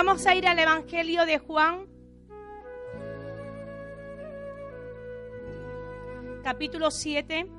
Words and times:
Vamos 0.00 0.24
a 0.28 0.34
ir 0.36 0.46
al 0.46 0.56
Evangelio 0.60 1.26
de 1.26 1.38
Juan, 1.40 1.88
capítulo 6.44 6.92
7. 6.92 7.50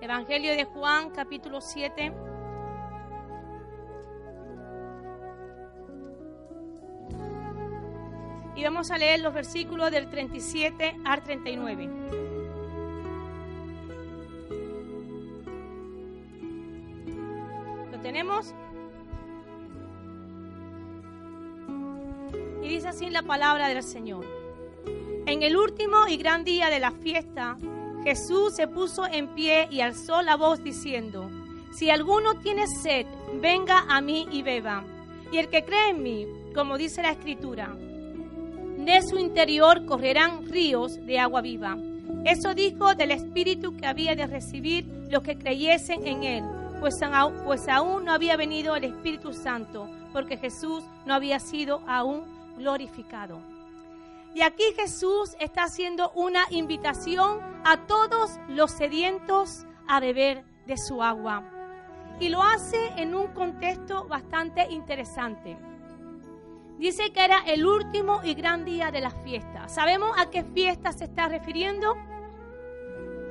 Evangelio 0.00 0.52
de 0.52 0.64
Juan, 0.64 1.10
capítulo 1.10 1.60
7. 1.60 2.14
Y 8.56 8.64
vamos 8.64 8.90
a 8.90 8.96
leer 8.96 9.20
los 9.20 9.34
versículos 9.34 9.90
del 9.90 10.08
37 10.08 10.96
al 11.04 11.22
39. 11.22 12.37
Palabra 23.28 23.68
del 23.68 23.82
Señor. 23.82 24.24
En 25.26 25.42
el 25.42 25.54
último 25.54 26.08
y 26.08 26.16
gran 26.16 26.44
día 26.44 26.70
de 26.70 26.80
la 26.80 26.92
fiesta, 26.92 27.58
Jesús 28.02 28.56
se 28.56 28.66
puso 28.66 29.04
en 29.04 29.28
pie 29.34 29.68
y 29.70 29.82
alzó 29.82 30.22
la 30.22 30.34
voz 30.34 30.64
diciendo, 30.64 31.30
si 31.70 31.90
alguno 31.90 32.40
tiene 32.40 32.66
sed, 32.66 33.04
venga 33.34 33.84
a 33.86 34.00
mí 34.00 34.26
y 34.32 34.42
beba. 34.42 34.82
Y 35.30 35.36
el 35.36 35.48
que 35.48 35.62
cree 35.62 35.90
en 35.90 36.02
mí, 36.02 36.26
como 36.54 36.78
dice 36.78 37.02
la 37.02 37.10
escritura, 37.10 37.76
de 37.76 39.02
su 39.02 39.18
interior 39.18 39.84
correrán 39.84 40.46
ríos 40.46 41.04
de 41.04 41.18
agua 41.18 41.42
viva. 41.42 41.76
Eso 42.24 42.54
dijo 42.54 42.94
del 42.94 43.10
Espíritu 43.10 43.76
que 43.76 43.86
había 43.86 44.16
de 44.16 44.26
recibir 44.26 44.86
los 45.10 45.22
que 45.22 45.36
creyesen 45.36 46.06
en 46.06 46.24
Él, 46.24 46.44
pues, 46.80 46.94
pues 47.44 47.68
aún 47.68 48.06
no 48.06 48.12
había 48.12 48.38
venido 48.38 48.74
el 48.74 48.84
Espíritu 48.84 49.34
Santo, 49.34 49.86
porque 50.14 50.38
Jesús 50.38 50.82
no 51.04 51.12
había 51.12 51.38
sido 51.40 51.82
aún 51.86 52.37
glorificado. 52.58 53.40
Y 54.34 54.42
aquí 54.42 54.64
Jesús 54.76 55.34
está 55.40 55.64
haciendo 55.64 56.10
una 56.10 56.44
invitación 56.50 57.40
a 57.64 57.86
todos 57.86 58.38
los 58.48 58.70
sedientos 58.70 59.64
a 59.88 60.00
beber 60.00 60.44
de 60.66 60.76
su 60.76 61.02
agua. 61.02 61.42
Y 62.20 62.28
lo 62.28 62.42
hace 62.42 62.88
en 62.96 63.14
un 63.14 63.28
contexto 63.28 64.06
bastante 64.06 64.66
interesante. 64.70 65.56
Dice 66.78 67.10
que 67.12 67.24
era 67.24 67.38
el 67.46 67.66
último 67.66 68.20
y 68.22 68.34
gran 68.34 68.64
día 68.64 68.90
de 68.90 69.00
la 69.00 69.10
fiesta. 69.10 69.68
¿Sabemos 69.68 70.12
a 70.16 70.30
qué 70.30 70.44
fiesta 70.44 70.92
se 70.92 71.04
está 71.04 71.28
refiriendo? 71.28 71.96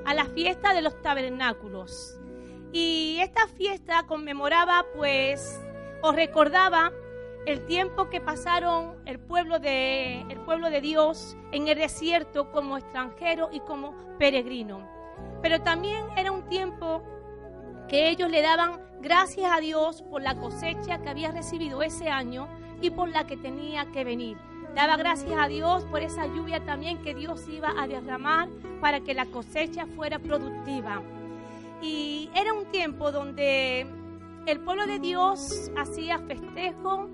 A 0.06 0.14
la 0.14 0.26
fiesta 0.26 0.74
de 0.74 0.82
los 0.82 1.02
tabernáculos. 1.02 2.20
Y 2.74 3.20
esta 3.22 3.48
fiesta 3.48 4.04
conmemoraba, 4.04 4.86
pues, 4.96 5.62
o 6.02 6.12
recordaba 6.12 6.92
el 7.48 7.66
tiempo 7.66 8.10
que 8.10 8.20
pasaron 8.20 8.98
el 9.06 9.20
pueblo 9.20 9.58
de, 9.60 10.20
el 10.30 10.38
pueblo 10.42 10.70
de 10.70 10.82
Dios 10.82 11.38
en 11.54 11.70
el 11.70 11.78
desierto 11.78 12.52
como 12.52 12.78
extranjero 12.78 13.48
y 13.54 13.62
como 13.62 13.96
peregrino. 14.20 14.86
Pero 15.42 15.62
también 15.62 16.04
era 16.18 16.34
un 16.34 16.44
tiempo 16.50 17.02
que 17.88 18.10
ellos 18.10 18.30
le 18.30 18.42
daban 18.42 18.82
gracias 19.02 19.50
a 19.50 19.62
Dios 19.62 20.02
por 20.02 20.22
la 20.22 20.36
cosecha 20.36 20.98
que 21.02 21.08
había 21.08 21.32
recibido 21.32 21.82
ese 21.84 22.10
año 22.10 22.50
y 22.82 22.90
por 22.90 23.08
la 23.08 23.26
que 23.26 23.38
tenía 23.38 23.86
que 23.94 24.04
venir. 24.04 24.38
Daba 24.76 24.98
gracias 24.98 25.40
a 25.40 25.48
Dios 25.48 25.86
por 25.86 26.02
esa 26.02 26.28
lluvia 26.28 26.66
también 26.66 27.02
que 27.02 27.16
Dios 27.16 27.48
iba 27.48 27.74
a 27.82 27.88
derramar 27.88 28.50
para 28.82 29.00
que 29.00 29.14
la 29.14 29.26
cosecha 29.26 29.86
fuera 29.96 30.20
productiva. 30.20 31.02
Y 31.82 32.30
era 32.36 32.52
un 32.52 32.66
tiempo 32.66 33.10
donde 33.10 33.88
el 34.48 34.60
pueblo 34.60 34.86
de 34.86 35.00
Dios 35.00 35.72
hacía 35.78 36.20
festejo, 36.20 37.10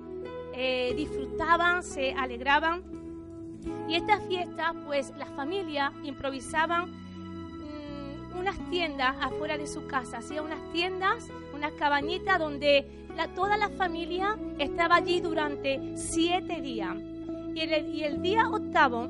eh, 0.53 0.93
disfrutaban, 0.95 1.83
se 1.83 2.13
alegraban. 2.13 2.83
Y 3.87 3.95
esta 3.95 4.19
fiesta, 4.21 4.73
pues 4.85 5.11
las 5.17 5.29
familias 5.29 5.91
improvisaban 6.03 6.91
mm, 6.91 8.37
unas 8.37 8.57
tiendas 8.69 9.15
afuera 9.21 9.57
de 9.57 9.67
su 9.67 9.87
casa, 9.87 10.17
hacían 10.17 10.45
unas 10.45 10.71
tiendas, 10.71 11.27
unas 11.53 11.71
cabañitas 11.73 12.39
donde 12.39 12.87
toda 13.35 13.57
la 13.57 13.69
familia 13.69 14.37
estaba 14.59 14.95
allí 14.95 15.21
durante 15.21 15.97
siete 15.97 16.61
días. 16.61 16.95
Y 17.55 17.59
el, 18.03 18.21
día 18.21 18.49
octavo 18.49 19.07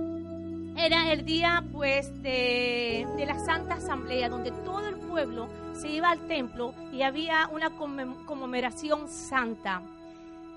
era 0.76 1.14
el 1.14 1.24
día 1.24 1.64
pues 1.72 2.22
de, 2.22 3.08
de, 3.16 3.26
la 3.26 3.40
Santa 3.40 3.76
Asamblea, 3.76 4.28
donde 4.28 4.52
todo 4.52 4.86
el 4.88 4.98
pueblo 4.98 5.48
se 5.74 5.90
iba 5.90 6.10
al 6.10 6.28
templo 6.28 6.74
y 6.92 7.04
había 7.04 7.50
una 7.54 7.70
conmemoración 7.70 9.08
santa. 9.08 9.82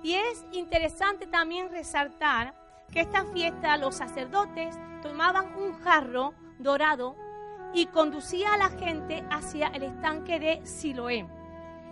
Y 0.02 0.14
es 0.14 0.44
interesante 0.52 1.26
también 1.26 1.70
resaltar 1.70 2.54
que 2.92 3.00
esta 3.00 3.24
fiesta 3.26 3.76
los 3.76 3.96
sacerdotes 3.96 4.76
tomaban 5.02 5.54
un 5.56 5.74
jarro 5.80 6.34
dorado 6.58 7.16
y 7.74 7.86
conducía 7.86 8.54
a 8.54 8.58
la 8.58 8.70
gente 8.70 9.24
hacia 9.30 9.68
el 9.68 9.82
estanque 9.82 10.38
de 10.38 10.66
Siloé. 10.66 11.26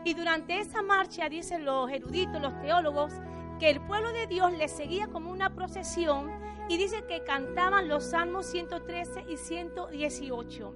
Y 0.05 0.15
durante 0.15 0.59
esa 0.61 0.83
marcha, 0.83 1.29
dicen 1.29 1.65
los 1.65 1.91
eruditos, 1.91 2.41
los 2.41 2.61
teólogos, 2.61 3.13
que 3.59 3.71
el 3.71 3.81
pueblo 3.81 4.13
de 4.13 4.27
Dios 4.27 4.53
le 4.53 4.69
seguía 4.69 5.07
como 5.09 5.31
una 5.31 5.55
procesión 5.55 6.31
y 6.69 6.77
dice 6.77 7.05
que 7.07 7.25
cantaban 7.25 7.89
los 7.89 8.05
salmos 8.05 8.47
113 8.47 9.25
y 9.29 9.37
118. 9.37 10.75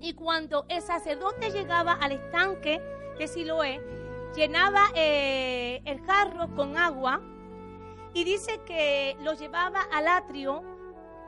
Y 0.00 0.14
cuando 0.14 0.64
el 0.68 0.82
sacerdote 0.82 1.50
llegaba 1.50 1.92
al 1.92 2.12
estanque 2.12 2.80
de 3.18 3.28
Siloé, 3.28 3.80
llenaba 4.34 4.86
eh, 4.94 5.82
el 5.84 6.00
jarro 6.02 6.54
con 6.54 6.76
agua 6.76 7.20
y 8.12 8.24
dice 8.24 8.60
que 8.66 9.16
lo 9.22 9.34
llevaba 9.34 9.82
al 9.92 10.08
atrio 10.08 10.62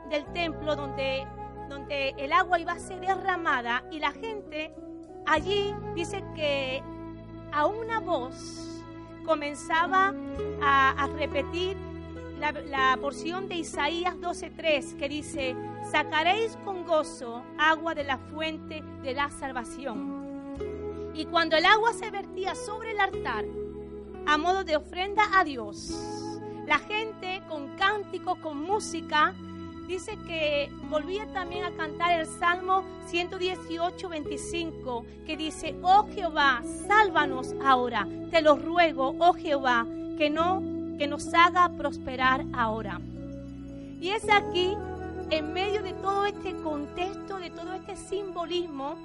del 0.09 0.25
templo 0.33 0.75
donde, 0.75 1.25
donde 1.69 2.09
el 2.17 2.33
agua 2.33 2.59
iba 2.59 2.73
a 2.73 2.79
ser 2.79 2.99
derramada 2.99 3.83
y 3.91 3.99
la 3.99 4.11
gente 4.11 4.73
allí 5.25 5.73
dice 5.95 6.23
que 6.35 6.81
a 7.51 7.65
una 7.65 7.99
voz 7.99 8.83
comenzaba 9.25 10.13
a, 10.61 11.07
repetir 11.17 11.77
la, 12.39 12.51
la, 12.51 12.97
porción 12.99 13.47
de 13.47 13.55
Isaías 13.55 14.15
12:3 14.15 14.97
que 14.97 15.07
dice, 15.07 15.55
sacaréis 15.89 16.57
con 16.65 16.85
gozo 16.85 17.43
agua 17.57 17.95
de 17.95 18.03
la 18.03 18.17
fuente 18.17 18.83
de 19.01 19.13
la 19.13 19.29
salvación. 19.29 20.22
Y 21.13 21.25
cuando 21.25 21.55
el 21.55 21.65
agua 21.65 21.93
se 21.93 22.09
vertía 22.09 22.55
sobre 22.55 22.91
el 22.91 22.99
altar, 22.99 23.45
a 24.25 24.37
modo 24.37 24.63
de 24.63 24.77
ofrenda 24.77 25.23
a 25.33 25.43
Dios, 25.43 25.93
la 26.65 26.79
gente 26.79 27.41
con 27.47 27.75
cánticos, 27.75 28.39
con 28.39 28.59
música, 28.59 29.33
dice 29.87 30.17
que 30.25 30.71
volvía 30.89 31.27
también 31.33 31.65
a 31.65 31.71
cantar 31.71 32.19
el 32.19 32.25
Salmo 32.25 32.83
118, 33.07 34.09
25, 34.09 35.05
que 35.25 35.37
dice, 35.37 35.75
oh 35.83 36.07
Jehová, 36.15 36.63
sálvanos 36.87 37.53
ahora, 37.63 38.07
te 38.31 38.41
lo 38.41 38.55
ruego, 38.55 39.15
oh 39.19 39.33
Jehová, 39.33 39.85
que 40.17 40.29
no, 40.31 40.63
que 40.97 41.05
nos 41.05 41.31
haga 41.33 41.69
prosperar 41.77 42.45
ahora. 42.53 42.99
Y 43.99 44.09
es 44.09 44.27
aquí, 44.31 44.75
en 45.29 45.53
medio 45.53 45.83
de 45.83 45.93
todo 45.93 46.25
este 46.25 46.55
contexto, 46.57 47.37
de 47.37 47.49
todo 47.49 47.73
este 47.73 47.95
simbolismo, 47.95 48.95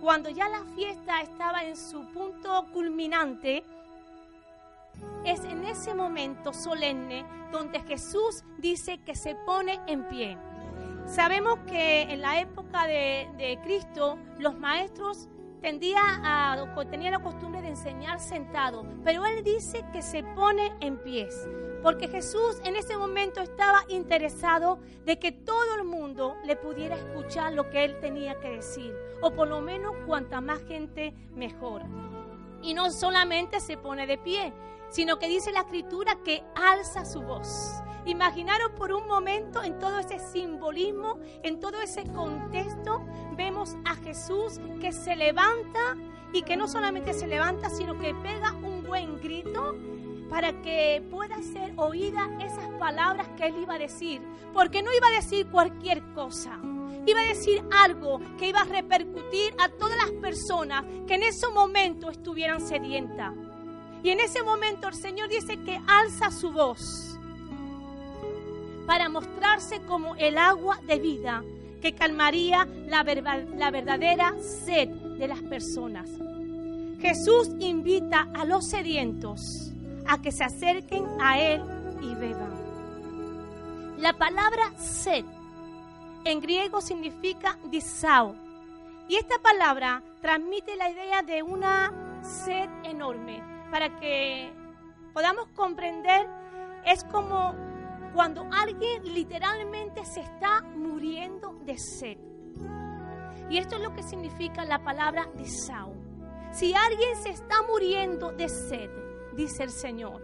cuando 0.00 0.30
ya 0.30 0.48
la 0.48 0.64
fiesta 0.74 1.20
estaba 1.20 1.64
en 1.64 1.76
su 1.76 2.06
punto 2.12 2.66
culminante, 2.72 3.64
es 5.24 5.44
en 5.44 5.64
ese 5.64 5.94
momento 5.94 6.52
solemne 6.52 7.24
donde 7.52 7.80
Jesús 7.80 8.44
dice 8.58 8.98
que 8.98 9.14
se 9.14 9.34
pone 9.46 9.80
en 9.86 10.04
pie. 10.08 10.36
Sabemos 11.06 11.58
que 11.66 12.02
en 12.02 12.20
la 12.20 12.40
época 12.40 12.86
de, 12.86 13.58
Cristo 13.64 14.18
los 14.38 14.58
maestros 14.58 15.28
tendía 15.60 16.00
a, 16.00 16.56
tenían 16.90 17.12
la 17.12 17.18
costumbre 17.18 17.62
de 17.62 17.68
enseñar 17.68 18.20
sentado, 18.20 18.84
pero 19.04 19.24
él 19.26 19.42
dice 19.42 19.84
que 19.92 20.02
se 20.02 20.22
pone 20.22 20.72
en 20.80 20.98
pies, 20.98 21.48
porque 21.82 22.08
Jesús 22.08 22.60
en 22.64 22.76
ese 22.76 22.96
momento 22.96 23.40
estaba 23.40 23.84
interesado 23.88 24.78
de 25.04 25.18
que 25.18 25.32
todo 25.32 25.74
el 25.76 25.84
mundo 25.84 26.36
le 26.44 26.56
pudiera 26.56 26.96
escuchar 26.96 27.52
lo 27.52 27.70
que 27.70 27.84
él 27.84 27.98
tenía 28.00 28.38
que 28.40 28.50
decir, 28.50 28.94
o 29.20 29.30
por 29.32 29.48
lo 29.48 29.60
menos 29.60 29.94
cuanta 30.06 30.40
más 30.40 30.62
gente 30.64 31.12
mejor. 31.34 31.82
Y 32.62 32.74
no 32.74 32.90
solamente 32.90 33.60
se 33.60 33.76
pone 33.76 34.06
de 34.06 34.18
pie, 34.18 34.52
sino 34.90 35.18
que 35.18 35.28
dice 35.28 35.52
la 35.52 35.60
escritura 35.60 36.18
que 36.24 36.42
alza 36.56 37.04
su 37.04 37.22
voz. 37.22 37.82
Imaginaros 38.04 38.70
por 38.70 38.92
un 38.92 39.06
momento 39.06 39.62
en 39.62 39.78
todo 39.78 39.98
ese 39.98 40.18
simbolismo, 40.18 41.18
en 41.42 41.60
todo 41.60 41.80
ese 41.82 42.04
contexto, 42.04 43.04
vemos 43.38 43.76
a 43.84 43.94
Jesús 43.94 44.60
que 44.80 44.92
se 44.92 45.14
levanta 45.14 45.96
y 46.32 46.42
que 46.42 46.56
no 46.56 46.66
solamente 46.66 47.14
se 47.14 47.28
levanta, 47.28 47.70
sino 47.70 47.96
que 47.96 48.12
pega 48.16 48.52
un 48.52 48.82
buen 48.82 49.18
grito 49.20 49.76
para 50.28 50.60
que 50.60 51.02
pueda 51.08 51.40
ser 51.40 51.72
oída 51.76 52.28
esas 52.40 52.68
palabras 52.78 53.28
que 53.36 53.46
él 53.46 53.54
iba 53.62 53.74
a 53.74 53.78
decir, 53.78 54.20
porque 54.52 54.82
no 54.82 54.92
iba 54.92 55.06
a 55.06 55.12
decir 55.12 55.46
cualquier 55.46 56.02
cosa. 56.14 56.58
Iba 57.06 57.20
a 57.20 57.28
decir 57.28 57.62
algo 57.70 58.20
que 58.36 58.48
iba 58.48 58.60
a 58.60 58.64
repercutir 58.64 59.54
a 59.58 59.68
todas 59.70 59.96
las 59.96 60.10
personas 60.20 60.84
que 61.06 61.14
en 61.14 61.22
ese 61.22 61.48
momento 61.48 62.10
estuvieran 62.10 62.60
sedientas. 62.60 63.32
Y 64.02 64.10
en 64.10 64.20
ese 64.20 64.42
momento 64.42 64.88
el 64.88 64.94
Señor 64.94 65.28
dice 65.28 65.62
que 65.62 65.80
alza 65.86 66.30
su 66.30 66.50
voz 66.50 67.18
para 68.86 69.08
mostrarse 69.08 69.80
como 69.82 70.16
el 70.16 70.36
agua 70.36 70.80
de 70.86 70.98
vida 70.98 71.44
que 71.80 71.94
calmaría 71.94 72.66
la, 72.86 73.04
la 73.56 73.70
verdadera 73.70 74.34
sed 74.40 74.88
de 74.88 75.28
las 75.28 75.40
personas. 75.42 76.10
Jesús 77.00 77.50
invita 77.60 78.28
a 78.34 78.44
los 78.44 78.68
sedientos 78.68 79.72
a 80.06 80.20
que 80.20 80.32
se 80.32 80.44
acerquen 80.44 81.06
a 81.20 81.38
Él 81.38 81.62
y 82.02 82.14
beban. 82.14 82.54
La 83.98 84.12
palabra 84.12 84.72
sed 84.78 85.24
en 86.24 86.40
griego 86.40 86.80
significa 86.80 87.58
disao. 87.70 88.34
Y 89.08 89.16
esta 89.16 89.38
palabra 89.38 90.02
transmite 90.20 90.76
la 90.76 90.90
idea 90.90 91.22
de 91.22 91.42
una 91.42 92.20
sed 92.22 92.68
enorme. 92.84 93.42
Para 93.70 93.98
que 93.98 94.50
podamos 95.14 95.48
comprender, 95.54 96.26
es 96.84 97.04
como 97.04 97.54
cuando 98.12 98.48
alguien 98.52 99.02
literalmente 99.14 100.04
se 100.04 100.20
está 100.20 100.62
muriendo 100.62 101.58
de 101.64 101.78
sed. 101.78 102.18
Y 103.50 103.58
esto 103.58 103.76
es 103.76 103.82
lo 103.82 103.94
que 103.94 104.02
significa 104.02 104.64
la 104.64 104.82
palabra 104.82 105.28
disao. 105.34 105.94
Si 106.52 106.74
alguien 106.74 107.16
se 107.16 107.30
está 107.30 107.62
muriendo 107.62 108.32
de 108.32 108.48
sed, 108.48 108.90
dice 109.34 109.64
el 109.64 109.70
Señor, 109.70 110.22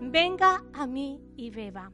venga 0.00 0.62
a 0.72 0.86
mí 0.86 1.20
y 1.36 1.50
beba. 1.50 1.90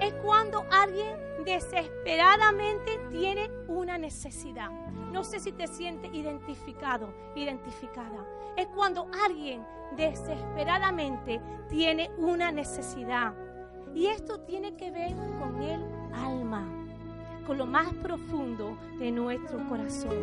Es 0.00 0.12
cuando 0.14 0.64
alguien 0.70 1.16
desesperadamente 1.44 2.98
tiene 3.10 3.50
una 3.68 3.98
necesidad. 3.98 4.70
No 5.12 5.24
sé 5.24 5.40
si 5.40 5.52
te 5.52 5.66
sientes 5.66 6.12
identificado, 6.12 7.12
identificada. 7.34 8.26
Es 8.56 8.66
cuando 8.68 9.08
alguien 9.24 9.64
desesperadamente 9.96 11.40
tiene 11.68 12.10
una 12.18 12.52
necesidad. 12.52 13.34
Y 13.98 14.06
esto 14.06 14.38
tiene 14.38 14.76
que 14.76 14.92
ver 14.92 15.12
con 15.40 15.60
el 15.60 15.82
alma, 16.14 16.64
con 17.44 17.58
lo 17.58 17.66
más 17.66 17.92
profundo 17.94 18.78
de 18.96 19.10
nuestro 19.10 19.58
corazón. 19.68 20.14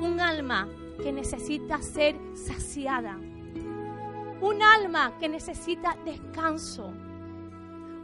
Un 0.00 0.18
alma 0.18 0.66
que 1.02 1.12
necesita 1.12 1.82
ser 1.82 2.16
saciada. 2.34 3.18
Un 4.40 4.62
alma 4.62 5.12
que 5.20 5.28
necesita 5.28 5.94
descanso. 6.06 6.90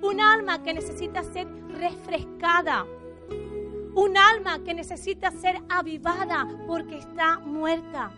Un 0.02 0.20
alma 0.20 0.62
que 0.62 0.74
necesita 0.74 1.22
ser 1.22 1.48
refrescada. 1.70 2.84
Un 3.94 4.18
alma 4.18 4.58
que 4.62 4.74
necesita 4.74 5.30
ser 5.30 5.62
avivada 5.70 6.46
porque 6.66 6.98
está 6.98 7.38
muerta. 7.38 8.10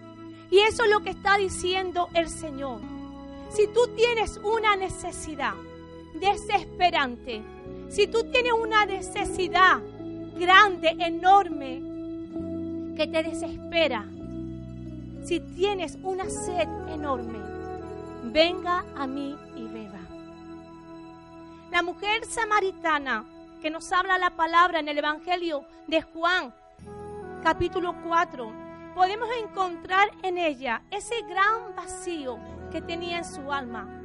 Y 0.50 0.58
eso 0.58 0.82
es 0.82 0.90
lo 0.90 1.04
que 1.04 1.10
está 1.10 1.36
diciendo 1.36 2.08
el 2.14 2.28
Señor. 2.28 2.80
Si 3.50 3.68
tú 3.68 3.86
tienes 3.94 4.38
una 4.38 4.74
necesidad 4.74 5.54
desesperante, 6.20 7.42
si 7.88 8.06
tú 8.06 8.24
tienes 8.30 8.52
una 8.52 8.84
necesidad 8.86 9.80
grande, 10.38 10.96
enorme, 10.98 11.82
que 12.96 13.06
te 13.06 13.22
desespera, 13.22 14.06
si 15.24 15.40
tienes 15.40 15.98
una 16.02 16.28
sed 16.28 16.68
enorme, 16.88 17.38
venga 18.24 18.84
a 18.96 19.06
mí 19.06 19.36
y 19.56 19.64
beba. 19.66 20.00
La 21.70 21.82
mujer 21.82 22.24
samaritana 22.24 23.24
que 23.60 23.70
nos 23.70 23.90
habla 23.92 24.18
la 24.18 24.30
palabra 24.30 24.80
en 24.80 24.88
el 24.88 24.98
Evangelio 24.98 25.64
de 25.86 26.02
Juan, 26.02 26.54
capítulo 27.42 27.94
4, 28.06 28.52
podemos 28.94 29.28
encontrar 29.42 30.10
en 30.22 30.38
ella 30.38 30.82
ese 30.90 31.14
gran 31.28 31.74
vacío 31.74 32.38
que 32.70 32.80
tenía 32.80 33.18
en 33.18 33.24
su 33.24 33.52
alma. 33.52 33.95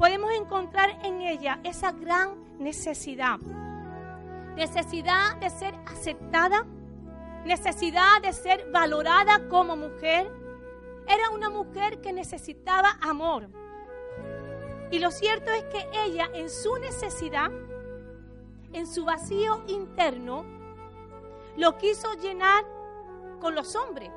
Podemos 0.00 0.32
encontrar 0.32 0.98
en 1.04 1.20
ella 1.20 1.60
esa 1.62 1.92
gran 1.92 2.58
necesidad. 2.58 3.38
Necesidad 4.56 5.36
de 5.36 5.50
ser 5.50 5.74
aceptada, 5.84 6.64
necesidad 7.44 8.22
de 8.22 8.32
ser 8.32 8.70
valorada 8.72 9.46
como 9.50 9.76
mujer, 9.76 10.26
era 11.06 11.28
una 11.34 11.50
mujer 11.50 12.00
que 12.00 12.14
necesitaba 12.14 12.96
amor. 13.02 13.50
Y 14.90 15.00
lo 15.00 15.10
cierto 15.10 15.52
es 15.52 15.64
que 15.64 15.86
ella 16.06 16.30
en 16.32 16.48
su 16.48 16.78
necesidad, 16.78 17.50
en 18.72 18.86
su 18.86 19.04
vacío 19.04 19.64
interno, 19.66 20.46
lo 21.58 21.76
quiso 21.76 22.14
llenar 22.14 22.64
con 23.38 23.54
los 23.54 23.76
hombres. 23.76 24.10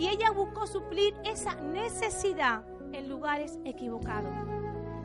Y 0.00 0.08
ella 0.08 0.32
buscó 0.32 0.66
suplir 0.66 1.14
esa 1.22 1.54
necesidad 1.54 2.64
en 2.92 3.08
lugares 3.08 3.58
equivocados. 3.64 4.32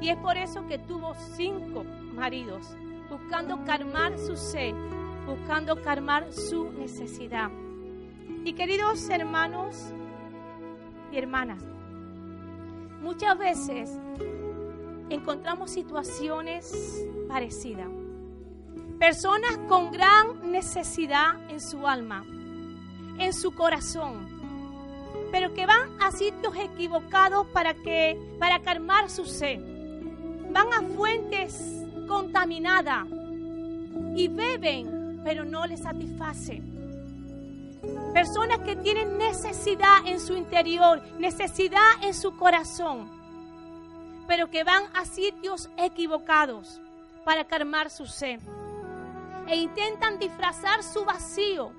Y 0.02 0.10
es 0.10 0.18
por 0.18 0.38
eso 0.38 0.66
que 0.68 0.78
tuvo 0.80 1.14
cinco 1.36 1.84
maridos, 2.14 2.76
buscando 3.10 3.64
calmar 3.64 4.18
su 4.18 4.36
sed, 4.36 4.74
buscando 5.26 5.82
calmar 5.82 6.32
su 6.34 6.72
necesidad. 6.72 7.50
Y 8.44 8.54
queridos 8.54 9.10
hermanos, 9.10 9.94
hermanas, 11.14 11.64
muchas 13.02 13.38
veces 13.38 13.90
encontramos 15.10 15.72
situaciones 15.72 17.06
parecidas. 17.28 17.88
Personas 19.00 19.58
con 19.68 19.92
gran 19.92 20.52
necesidad 20.52 21.50
en 21.50 21.60
su 21.60 21.88
alma, 21.88 22.26
en 23.18 23.34
su 23.34 23.54
corazón, 23.54 24.33
pero 25.34 25.52
que 25.52 25.66
van 25.66 26.00
a 26.00 26.12
sitios 26.12 26.56
equivocados 26.56 27.48
para 27.48 27.74
que 27.74 28.20
para 28.38 28.60
calmar 28.60 29.10
su 29.10 29.26
sed. 29.26 29.60
Van 30.52 30.72
a 30.72 30.84
fuentes 30.96 31.84
contaminadas 32.08 33.08
y 34.16 34.28
beben, 34.28 35.22
pero 35.24 35.44
no 35.44 35.66
les 35.66 35.82
satisface 35.82 36.62
Personas 38.14 38.60
que 38.60 38.76
tienen 38.76 39.18
necesidad 39.18 40.06
en 40.06 40.20
su 40.20 40.36
interior, 40.38 41.02
necesidad 41.18 42.04
en 42.04 42.14
su 42.14 42.38
corazón, 42.38 43.10
pero 44.28 44.52
que 44.52 44.64
van 44.64 44.84
a 44.94 45.04
sitios 45.06 45.68
equivocados 45.78 46.80
para 47.26 47.44
calmar 47.46 47.90
su 47.90 48.06
sed. 48.06 48.40
E 49.48 49.56
intentan 49.56 50.20
disfrazar 50.20 50.84
su 50.84 51.04
vacío 51.04 51.72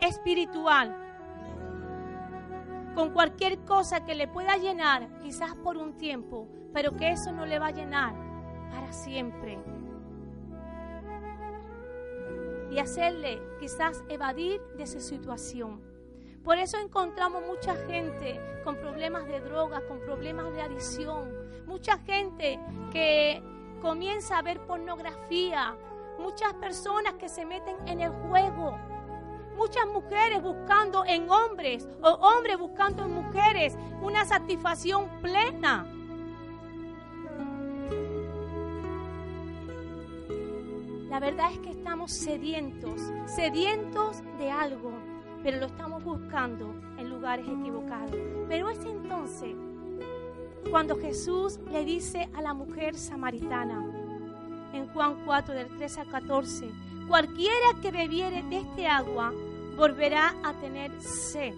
espiritual 0.00 1.01
con 2.94 3.10
cualquier 3.10 3.58
cosa 3.60 4.04
que 4.04 4.14
le 4.14 4.28
pueda 4.28 4.56
llenar, 4.56 5.08
quizás 5.20 5.54
por 5.54 5.76
un 5.76 5.96
tiempo, 5.96 6.48
pero 6.72 6.92
que 6.92 7.10
eso 7.10 7.32
no 7.32 7.46
le 7.46 7.58
va 7.58 7.68
a 7.68 7.72
llenar 7.72 8.14
para 8.70 8.92
siempre. 8.92 9.58
Y 12.70 12.78
hacerle 12.78 13.40
quizás 13.60 14.02
evadir 14.08 14.60
de 14.76 14.86
su 14.86 15.00
situación. 15.00 15.80
Por 16.42 16.58
eso 16.58 16.78
encontramos 16.78 17.42
mucha 17.46 17.76
gente 17.86 18.40
con 18.64 18.76
problemas 18.76 19.26
de 19.26 19.40
drogas, 19.40 19.82
con 19.82 20.00
problemas 20.00 20.52
de 20.52 20.62
adicción, 20.62 21.30
mucha 21.66 21.98
gente 21.98 22.58
que 22.90 23.42
comienza 23.80 24.38
a 24.38 24.42
ver 24.42 24.60
pornografía, 24.66 25.76
muchas 26.18 26.54
personas 26.54 27.14
que 27.14 27.28
se 27.28 27.44
meten 27.44 27.76
en 27.86 28.00
el 28.00 28.10
juego, 28.10 28.76
muchas 29.56 29.86
mujeres 29.86 30.42
buscando 30.42 31.04
en 31.04 31.28
hombres 31.30 31.88
o 32.02 32.10
hombres 32.10 32.58
buscando 32.58 33.04
en 33.04 33.12
mujeres 33.12 33.76
una 34.00 34.24
satisfacción 34.24 35.08
plena. 35.20 35.86
La 41.08 41.20
verdad 41.20 41.52
es 41.52 41.58
que 41.58 41.70
estamos 41.70 42.10
sedientos, 42.10 43.00
sedientos 43.26 44.22
de 44.38 44.50
algo, 44.50 44.92
pero 45.42 45.58
lo 45.58 45.66
estamos 45.66 46.02
buscando 46.02 46.74
en 46.96 47.10
lugares 47.10 47.46
equivocados. 47.46 48.16
Pero 48.48 48.70
es 48.70 48.82
entonces 48.84 49.54
cuando 50.70 50.96
Jesús 50.96 51.58
le 51.70 51.84
dice 51.84 52.30
a 52.34 52.40
la 52.40 52.54
mujer 52.54 52.96
samaritana, 52.96 53.84
en 54.72 54.86
Juan 54.88 55.22
4 55.26 55.54
del 55.54 55.68
13 55.76 56.00
al 56.00 56.08
14, 56.08 56.70
cualquiera 57.08 57.66
que 57.82 57.90
bebiere 57.90 58.42
de 58.44 58.58
este 58.58 58.86
agua 58.86 59.34
volverá 59.76 60.34
a 60.42 60.54
tener 60.54 60.90
sed. 61.00 61.54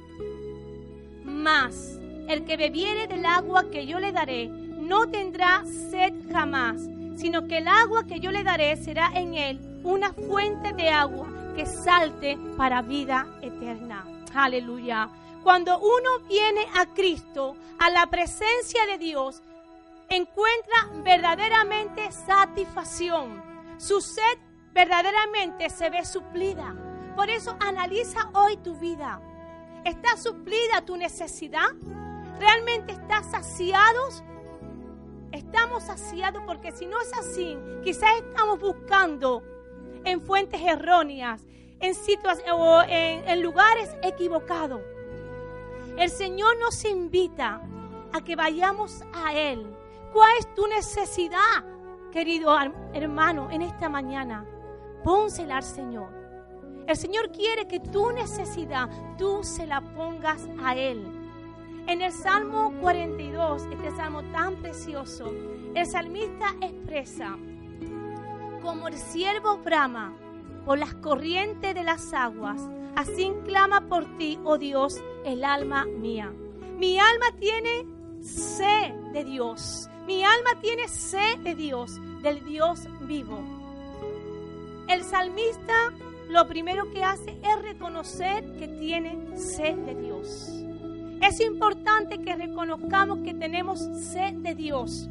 Mas 1.25 1.99
el 2.29 2.45
que 2.45 2.57
bebiere 2.57 3.07
del 3.07 3.25
agua 3.27 3.71
que 3.71 3.87
yo 3.87 3.99
le 3.99 4.13
daré 4.13 4.49
no 4.49 5.09
tendrá 5.09 5.65
sed 5.65 6.13
jamás 6.33 6.95
sino 7.17 7.47
que 7.47 7.59
el 7.59 7.69
agua 7.69 8.05
que 8.05 8.21
yo 8.21 8.31
le 8.31 8.43
daré 8.43 8.77
será 8.77 9.11
en 9.15 9.35
él 9.35 9.61
una 9.83 10.13
fuente 10.13 10.73
de 10.73 10.89
agua 10.89 11.29
que 11.55 11.67
salte 11.67 12.39
para 12.57 12.83
vida 12.83 13.27
eterna. 13.43 14.05
Aleluya. 14.35 15.09
Cuando 15.43 15.79
uno 15.79 16.27
viene 16.29 16.67
a 16.75 16.87
Cristo, 16.87 17.57
a 17.79 17.91
la 17.91 18.07
presencia 18.07 18.87
de 18.87 18.99
Dios, 18.99 19.43
encuentra 20.09 20.89
verdaderamente 21.05 22.11
satisfacción. 22.11 23.43
Su 23.79 24.01
sed 24.01 24.39
verdaderamente 24.73 25.71
se 25.71 25.91
ve 25.91 26.05
suplida. 26.05 26.75
Por 27.15 27.31
eso 27.31 27.57
analiza 27.61 28.31
hoy 28.35 28.57
tu 28.57 28.77
vida. 28.77 29.21
¿Está 29.85 30.17
suplida 30.17 30.85
tu 30.85 30.97
necesidad? 30.97 31.69
¿Realmente 32.41 32.93
estás 32.93 33.31
saciados? 33.31 34.23
Estamos 35.31 35.85
saciados 35.85 36.43
porque 36.47 36.73
si 36.73 36.87
no 36.87 37.01
es 37.01 37.13
así, 37.13 37.57
quizás 37.83 38.11
estamos 38.19 38.59
buscando 38.61 39.43
en 40.05 40.21
fuentes 40.21 40.61
erróneas, 40.61 41.45
en, 41.81 41.95
o 42.53 42.83
en, 42.83 43.29
en 43.29 43.43
lugares 43.43 43.91
equivocados. 44.03 44.81
El 45.97 46.11
Señor 46.11 46.57
nos 46.59 46.85
invita 46.85 47.61
a 48.13 48.21
que 48.23 48.37
vayamos 48.37 49.03
a 49.13 49.35
Él. 49.35 49.67
¿Cuál 50.13 50.33
es 50.39 50.55
tu 50.55 50.67
necesidad, 50.67 51.65
querido 52.13 52.57
hermano, 52.93 53.51
en 53.51 53.63
esta 53.63 53.89
mañana? 53.89 54.47
Pónsela 55.03 55.57
al 55.57 55.63
Señor. 55.63 56.14
El 56.87 56.97
Señor 56.97 57.33
quiere 57.33 57.67
que 57.67 57.81
tu 57.81 58.13
necesidad 58.13 58.91
tú 59.17 59.43
se 59.43 59.67
la 59.67 59.81
pongas 59.81 60.47
a 60.63 60.77
Él. 60.77 61.03
En 61.87 62.03
el 62.03 62.13
Salmo 62.13 62.73
42, 62.81 63.63
este 63.71 63.91
salmo 63.97 64.23
tan 64.33 64.57
precioso, 64.57 65.33
el 65.75 65.87
salmista 65.87 66.55
expresa, 66.61 67.37
como 68.63 68.89
el 68.89 68.97
siervo 68.97 69.59
brama 69.59 70.15
por 70.65 70.79
las 70.79 70.95
corrientes 70.95 71.75
de 71.75 71.85
las 71.85 72.13
aguas, 72.13 72.61
así 72.97 73.33
clama 73.45 73.83
por 73.83 74.05
ti, 74.17 74.39
oh 74.45 74.57
Dios, 74.57 75.03
el 75.25 75.45
alma 75.45 75.85
mía. 75.85 76.33
Mi 76.79 76.99
alma 76.99 77.27
tiene 77.39 77.87
sed 78.21 78.93
de 79.13 79.25
Dios. 79.25 79.89
Mi 80.07 80.25
alma 80.25 80.61
tiene 80.61 80.89
sed 80.89 81.39
de 81.39 81.55
Dios, 81.55 81.99
del 82.23 82.45
Dios 82.45 82.89
vivo. 83.01 83.39
El 84.89 85.03
salmista 85.03 85.93
lo 86.35 86.49
primero 86.49 86.91
que 86.91 87.05
hace 87.05 87.39
es 87.45 87.63
reconocer 87.63 88.57
que 88.59 88.67
tiene 88.67 89.39
sed 89.39 89.77
de 89.77 89.95
Dios. 89.95 90.49
Es 91.23 91.39
importante 91.39 92.21
que 92.23 92.35
reconozcamos 92.35 93.21
que 93.21 93.35
tenemos 93.35 93.79
sed 93.79 94.35
de 94.39 94.57
Dios, 94.57 95.09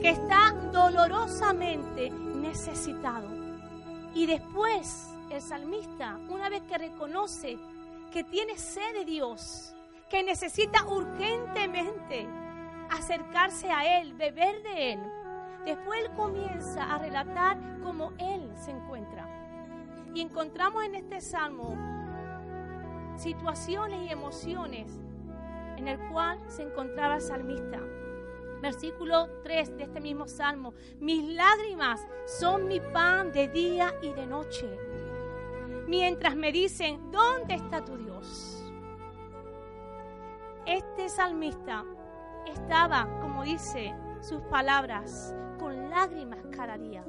que 0.00 0.08
está 0.08 0.50
dolorosamente 0.72 2.10
necesitado. 2.10 3.28
Y 4.16 4.26
después 4.26 5.08
el 5.30 5.40
salmista, 5.40 6.18
una 6.28 6.48
vez 6.48 6.62
que 6.62 6.78
reconoce 6.78 7.56
que 8.12 8.24
tiene 8.24 8.58
sed 8.58 8.94
de 8.98 9.04
Dios, 9.04 9.72
que 10.10 10.24
necesita 10.24 10.84
urgentemente 10.88 12.26
acercarse 12.90 13.70
a 13.70 14.00
Él, 14.00 14.12
beber 14.14 14.60
de 14.64 14.94
Él, 14.94 15.00
después 15.64 16.00
Él 16.00 16.10
comienza 16.16 16.82
a 16.92 16.98
relatar 16.98 17.56
cómo 17.84 18.12
Él 18.18 18.50
se 18.56 18.72
encuentra. 18.72 19.31
Y 20.14 20.20
encontramos 20.20 20.84
en 20.84 20.94
este 20.94 21.20
salmo 21.20 21.76
situaciones 23.16 24.08
y 24.08 24.12
emociones 24.12 25.00
en 25.76 25.88
el 25.88 25.98
cual 26.10 26.38
se 26.48 26.62
encontraba 26.62 27.16
el 27.16 27.22
salmista. 27.22 27.80
Versículo 28.60 29.28
3 29.42 29.76
de 29.76 29.84
este 29.84 30.00
mismo 30.00 30.28
salmo. 30.28 30.74
Mis 31.00 31.24
lágrimas 31.34 32.06
son 32.26 32.68
mi 32.68 32.78
pan 32.80 33.32
de 33.32 33.48
día 33.48 33.94
y 34.02 34.12
de 34.12 34.26
noche. 34.26 34.68
Mientras 35.88 36.36
me 36.36 36.52
dicen, 36.52 37.10
¿dónde 37.10 37.54
está 37.54 37.84
tu 37.84 37.96
Dios? 37.96 38.62
Este 40.64 41.08
salmista 41.08 41.84
estaba, 42.46 43.08
como 43.20 43.42
dice 43.42 43.92
sus 44.20 44.40
palabras, 44.42 45.34
con 45.58 45.90
lágrimas 45.90 46.38
cada 46.54 46.78
día. 46.78 47.04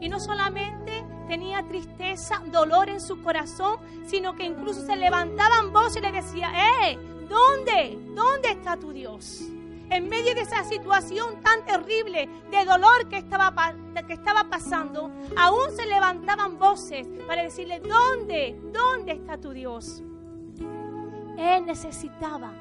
Y 0.00 0.08
no 0.08 0.20
solamente 0.20 1.04
tenía 1.28 1.66
tristeza, 1.66 2.42
dolor 2.46 2.88
en 2.90 3.00
su 3.00 3.22
corazón, 3.22 3.78
sino 4.06 4.34
que 4.34 4.44
incluso 4.44 4.84
se 4.84 4.96
levantaban 4.96 5.72
voces 5.72 5.96
y 5.96 6.00
le 6.00 6.12
decía, 6.12 6.52
¡eh! 6.82 6.98
¿Dónde? 7.28 7.98
¿Dónde 8.14 8.50
está 8.50 8.76
tu 8.76 8.92
Dios? 8.92 9.42
En 9.90 10.08
medio 10.08 10.34
de 10.34 10.42
esa 10.42 10.64
situación 10.64 11.40
tan 11.42 11.64
terrible 11.64 12.28
de 12.50 12.64
dolor 12.64 13.08
que 13.08 13.18
estaba, 13.18 13.74
que 14.06 14.12
estaba 14.12 14.44
pasando, 14.44 15.10
aún 15.36 15.70
se 15.76 15.86
levantaban 15.86 16.58
voces 16.58 17.06
para 17.26 17.42
decirle, 17.42 17.80
¿dónde? 17.80 18.58
¿Dónde 18.72 19.12
está 19.12 19.38
tu 19.38 19.50
Dios? 19.50 20.02
Él 21.36 21.66
necesitaba 21.66 22.52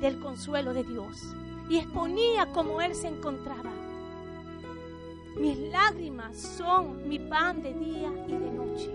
del 0.00 0.18
consuelo 0.20 0.72
de 0.72 0.84
Dios 0.84 1.34
y 1.68 1.78
exponía 1.78 2.46
cómo 2.52 2.80
él 2.80 2.94
se 2.94 3.08
encontraba. 3.08 3.73
Mis 5.36 5.58
lágrimas 5.70 6.36
son 6.36 7.08
mi 7.08 7.18
pan 7.18 7.60
de 7.62 7.74
día 7.74 8.10
y 8.28 8.32
de 8.32 8.50
noche. 8.50 8.90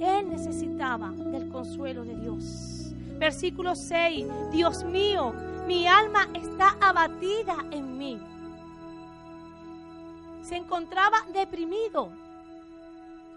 Él 0.00 0.28
necesitaba 0.28 1.10
del 1.10 1.48
consuelo 1.48 2.04
de 2.04 2.14
Dios. 2.16 2.94
Versículo 3.18 3.74
6. 3.74 4.26
Dios 4.52 4.84
mío, 4.84 5.32
mi 5.66 5.86
alma 5.86 6.28
está 6.34 6.76
abatida 6.80 7.56
en 7.70 7.98
mí. 7.98 8.20
Se 10.42 10.56
encontraba 10.56 11.18
deprimido. 11.32 12.10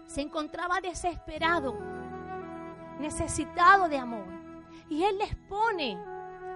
Se 0.06 0.20
encontraba 0.20 0.80
desesperado. 0.80 1.76
Necesitado 3.00 3.88
de 3.88 3.98
amor. 3.98 4.26
Y 4.88 5.02
Él 5.02 5.18
les 5.18 5.34
pone 5.48 5.98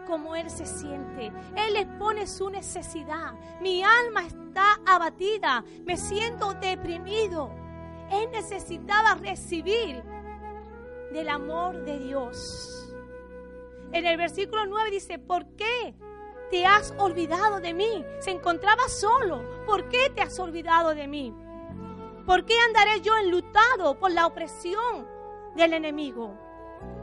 como 0.07 0.37
Él 0.37 0.51
se 0.51 0.67
siente. 0.67 1.33
Él 1.57 1.75
les 1.75 1.87
pone 1.99 2.27
su 2.27 2.51
necesidad. 2.51 3.35
Mi 3.61 3.83
alma 3.83 4.27
está 4.27 4.81
abatida, 4.87 5.65
me 5.85 5.97
siento 5.97 6.55
deprimido. 6.55 7.51
Él 8.11 8.31
necesitaba 8.33 9.15
recibir 9.15 10.03
del 11.13 11.29
amor 11.29 11.85
de 11.85 11.99
Dios. 11.99 12.93
En 13.93 14.07
el 14.07 14.17
versículo 14.17 14.67
9 14.67 14.91
dice, 14.91 15.19
¿por 15.19 15.47
qué 15.57 15.95
te 16.51 16.67
has 16.67 16.93
olvidado 16.99 17.61
de 17.61 17.73
mí? 17.73 18.05
Se 18.19 18.31
encontraba 18.31 18.89
solo. 18.89 19.65
¿Por 19.67 19.89
qué 19.89 20.11
te 20.15 20.23
has 20.23 20.39
olvidado 20.39 20.95
de 20.95 21.07
mí? 21.07 21.35
¿Por 22.27 22.45
qué 22.45 22.55
andaré 22.67 23.01
yo 23.01 23.17
enlutado 23.17 23.99
por 23.99 24.11
la 24.11 24.27
opresión 24.27 25.07
del 25.57 25.75
enemigo? 25.75 26.35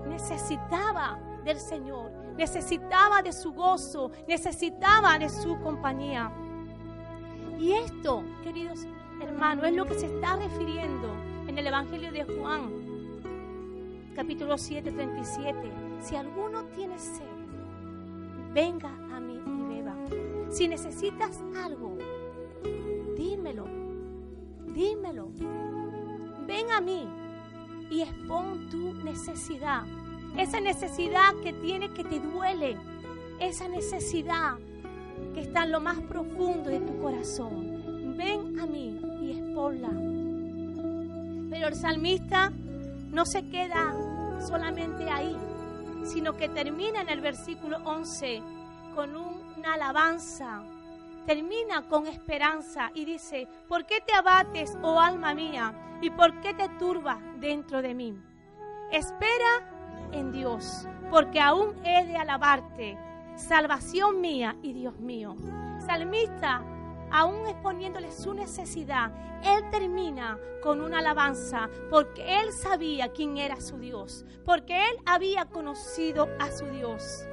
Necesitaba 0.08 1.20
del 1.44 1.60
Señor 1.60 2.12
necesitaba 2.38 3.22
de 3.22 3.34
su 3.34 3.54
gozo, 3.54 4.12
necesitaba 4.28 5.18
de 5.20 5.30
su 5.30 5.60
compañía. 5.60 6.32
Y 7.60 7.74
esto, 7.74 8.24
queridos 8.44 8.88
hermanos, 9.22 9.66
es 9.66 9.76
lo 9.76 9.86
que 9.86 9.94
se 9.94 10.08
está 10.08 10.36
refiriendo 10.36 11.14
en 11.48 11.58
el 11.58 11.68
Evangelio 11.68 12.12
de 12.12 12.24
Juan, 12.24 12.72
capítulo 14.16 14.58
7, 14.58 14.92
37. 14.92 15.72
Si 16.02 16.16
alguno 16.16 16.64
tiene 16.76 16.98
sed, 16.98 17.24
venga 18.54 18.90
a 19.16 19.20
mí 19.20 19.40
y 19.46 19.76
beba. 19.76 19.96
Si 20.50 20.68
necesitas 20.68 21.40
algo, 21.64 21.98
dímelo, 23.16 23.66
dímelo. 24.74 25.30
Ven 26.48 26.72
a 26.72 26.82
mí 26.82 27.08
y 27.92 28.02
expon 28.02 28.70
tu 28.70 28.94
necesidad 28.94 29.84
esa 30.38 30.60
necesidad 30.60 31.34
que 31.44 31.54
tiene 31.54 31.90
que 31.94 32.04
te 32.04 32.20
duele, 32.20 32.78
esa 33.40 33.68
necesidad 33.68 34.58
que 35.34 35.42
está 35.42 35.64
en 35.64 35.72
lo 35.72 35.80
más 35.80 36.00
profundo 36.02 36.70
de 36.70 36.80
tu 36.80 36.98
corazón. 37.00 38.16
Ven 38.18 38.60
a 38.60 38.66
mí 38.66 39.00
y 39.22 39.32
exponla. 39.32 39.90
Pero 41.50 41.68
el 41.68 41.76
salmista 41.76 42.52
no 43.12 43.26
se 43.26 43.48
queda 43.50 43.94
solamente 44.48 45.10
ahí, 45.10 45.36
sino 46.06 46.36
que 46.36 46.50
termina 46.50 47.02
en 47.02 47.10
el 47.10 47.22
versículo 47.22 47.78
11 47.84 48.42
con 48.96 49.16
una 49.16 49.74
alabanza. 49.74 50.64
Termina 51.26 51.84
con 51.84 52.08
esperanza 52.08 52.92
y 52.96 53.06
dice, 53.06 53.48
¿por 53.68 53.86
qué 53.86 54.02
te 54.02 54.14
abates, 54.14 54.76
oh 54.82 55.00
alma 55.00 55.34
mía? 55.34 56.00
¿Y 56.02 56.10
por 56.10 56.42
qué 56.42 56.54
te 56.54 56.68
turbas 56.80 57.20
dentro 57.40 57.82
de 57.82 57.94
mí? 57.94 58.18
Espera 58.92 59.81
en 60.12 60.32
Dios, 60.32 60.88
porque 61.10 61.40
aún 61.40 61.76
he 61.84 62.06
de 62.06 62.18
alabarte, 62.18 62.98
salvación 63.36 64.22
mía 64.22 64.58
y 64.62 64.74
Dios 64.74 65.00
mío. 65.00 65.36
Salmista, 65.86 66.64
aún 67.12 67.48
exponiéndole 67.48 68.12
su 68.12 68.34
necesidad, 68.34 69.12
él 69.44 69.70
termina 69.72 70.38
con 70.62 70.82
una 70.82 71.00
alabanza, 71.00 71.70
porque 71.90 72.40
él 72.40 72.52
sabía 72.54 73.12
quién 73.12 73.38
era 73.38 73.60
su 73.60 73.78
Dios, 73.78 74.26
porque 74.46 74.78
él 74.78 74.98
había 75.06 75.46
conocido 75.46 76.30
a 76.40 76.52
su 76.52 76.66
Dios. 76.68 77.26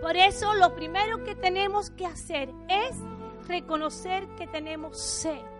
Por 0.00 0.16
eso 0.16 0.54
lo 0.54 0.74
primero 0.74 1.22
que 1.22 1.36
tenemos 1.36 1.90
que 1.90 2.06
hacer 2.06 2.50
es 2.68 2.96
reconocer 3.46 4.26
que 4.36 4.46
tenemos 4.46 4.98
sed 4.98 5.51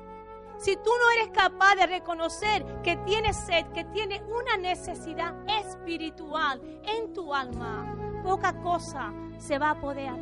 si 0.62 0.76
tú 0.76 0.90
no 0.90 1.10
eres 1.20 1.32
capaz 1.32 1.74
de 1.74 1.86
reconocer 1.86 2.64
que 2.84 2.96
tienes 2.98 3.36
sed, 3.36 3.66
que 3.72 3.82
tienes 3.86 4.22
una 4.28 4.56
necesidad 4.56 5.34
espiritual 5.48 6.60
en 6.84 7.12
tu 7.12 7.34
alma, 7.34 7.96
poca 8.22 8.52
cosa 8.62 9.12
se 9.38 9.58
va 9.58 9.70
a 9.70 9.80
poder, 9.80 10.12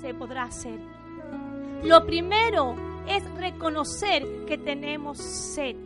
se 0.00 0.14
podrá 0.14 0.44
hacer. 0.44 0.80
Lo 1.82 2.06
primero 2.06 2.74
es 3.06 3.22
reconocer 3.34 4.46
que 4.46 4.56
tenemos 4.56 5.18
sed. 5.18 5.76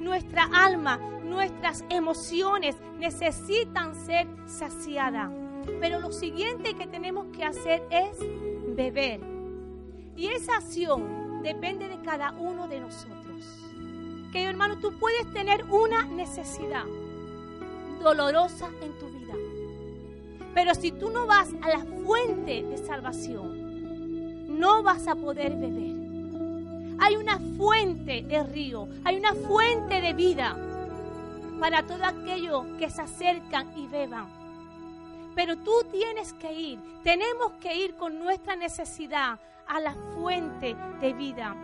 nuestra 0.00 0.50
alma, 0.52 0.98
nuestras 1.22 1.84
emociones 1.88 2.76
necesitan 2.98 3.94
ser 3.94 4.26
saciadas. 4.46 5.30
Pero 5.80 6.00
lo 6.00 6.12
siguiente 6.12 6.74
que 6.74 6.86
tenemos 6.88 7.26
que 7.28 7.44
hacer 7.44 7.84
es 7.88 8.18
beber. 8.74 9.20
Y 10.16 10.26
esa 10.26 10.56
acción 10.56 11.42
depende 11.42 11.88
de 11.88 12.02
cada 12.02 12.32
uno 12.32 12.68
de 12.68 12.80
nosotros. 12.80 13.23
Que 14.34 14.42
hermano, 14.42 14.76
tú 14.78 14.92
puedes 14.98 15.32
tener 15.32 15.64
una 15.70 16.02
necesidad 16.06 16.82
dolorosa 18.02 18.68
en 18.82 18.92
tu 18.98 19.06
vida. 19.06 19.34
Pero 20.52 20.74
si 20.74 20.90
tú 20.90 21.08
no 21.10 21.24
vas 21.24 21.50
a 21.62 21.68
la 21.68 21.84
fuente 22.04 22.64
de 22.64 22.76
salvación, 22.78 24.58
no 24.58 24.82
vas 24.82 25.06
a 25.06 25.14
poder 25.14 25.54
beber. 25.54 25.94
Hay 26.98 27.14
una 27.14 27.38
fuente 27.56 28.22
de 28.22 28.42
río, 28.42 28.88
hay 29.04 29.18
una 29.18 29.34
fuente 29.34 30.00
de 30.00 30.12
vida 30.14 30.56
para 31.60 31.86
todo 31.86 32.04
aquello 32.04 32.76
que 32.76 32.90
se 32.90 33.02
acercan 33.02 33.68
y 33.78 33.86
beban. 33.86 34.26
Pero 35.36 35.58
tú 35.58 35.70
tienes 35.92 36.32
que 36.32 36.52
ir, 36.52 36.80
tenemos 37.04 37.52
que 37.60 37.76
ir 37.76 37.94
con 37.94 38.18
nuestra 38.18 38.56
necesidad 38.56 39.38
a 39.68 39.78
la 39.78 39.94
fuente 40.16 40.74
de 41.00 41.12
vida. 41.12 41.54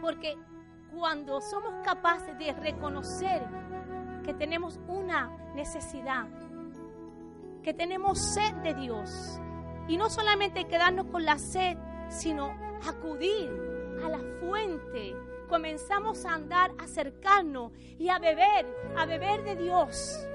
Porque 0.00 0.36
cuando 0.96 1.42
somos 1.42 1.74
capaces 1.84 2.36
de 2.38 2.52
reconocer 2.54 3.42
que 4.24 4.32
tenemos 4.32 4.80
una 4.88 5.30
necesidad, 5.54 6.26
que 7.62 7.74
tenemos 7.74 8.18
sed 8.18 8.54
de 8.62 8.74
Dios, 8.74 9.38
y 9.88 9.98
no 9.98 10.08
solamente 10.08 10.64
quedarnos 10.64 11.06
con 11.06 11.24
la 11.24 11.38
sed, 11.38 11.76
sino 12.08 12.56
acudir 12.88 13.50
a 14.02 14.08
la 14.08 14.20
fuente, 14.40 15.14
comenzamos 15.48 16.24
a 16.24 16.32
andar, 16.32 16.72
a 16.78 16.84
acercarnos 16.84 17.72
y 17.98 18.08
a 18.08 18.18
beber, 18.18 18.66
a 18.96 19.04
beber 19.04 19.44
de 19.44 19.56
Dios. 19.56 20.26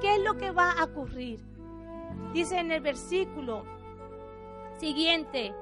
¿Qué 0.00 0.14
es 0.14 0.22
lo 0.22 0.36
que 0.36 0.52
va 0.52 0.70
a 0.70 0.84
ocurrir? 0.84 1.40
Dice 2.32 2.58
en 2.60 2.70
el 2.70 2.80
versículo 2.80 3.64
siguiente 4.78 5.52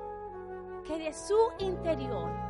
que 0.87 0.99
de 0.99 1.13
su 1.15 1.39
interior 1.59 2.46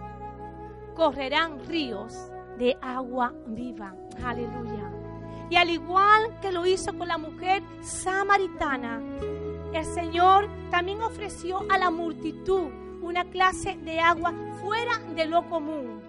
correrán 0.96 1.64
ríos 1.66 2.30
de 2.58 2.76
agua 2.80 3.32
viva. 3.46 3.94
Aleluya. 4.24 4.90
Y 5.50 5.56
al 5.56 5.70
igual 5.70 6.40
que 6.40 6.50
lo 6.50 6.66
hizo 6.66 6.96
con 6.96 7.06
la 7.06 7.18
mujer 7.18 7.62
samaritana, 7.82 9.00
el 9.72 9.84
Señor 9.84 10.48
también 10.70 11.02
ofreció 11.02 11.64
a 11.70 11.78
la 11.78 11.90
multitud 11.90 12.70
una 13.02 13.24
clase 13.26 13.76
de 13.82 14.00
agua 14.00 14.32
fuera 14.60 14.98
de 15.14 15.26
lo 15.26 15.48
común. 15.48 16.00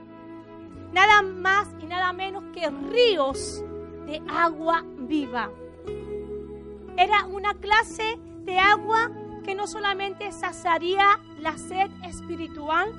Nada 0.93 1.21
más 1.21 1.67
y 1.79 1.85
nada 1.85 2.13
menos 2.13 2.45
que 2.53 2.69
ríos 2.69 3.63
de 4.07 4.23
agua 4.27 4.83
viva. 4.99 5.51
Era 6.95 7.25
una 7.25 7.53
clase 7.55 8.17
de 8.45 8.57
agua 8.57 9.11
que 9.43 9.53
no 9.53 9.67
solamente 9.67 10.31
saciaría 10.31 11.19
la 11.39 11.57
sed 11.57 11.91
espiritual 12.03 12.91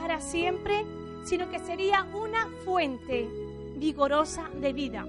para 0.00 0.20
siempre, 0.20 0.86
sino 1.24 1.50
que 1.50 1.58
sería 1.58 2.06
una 2.14 2.48
fuente 2.64 3.28
vigorosa 3.76 4.48
de 4.58 4.72
vida, 4.72 5.04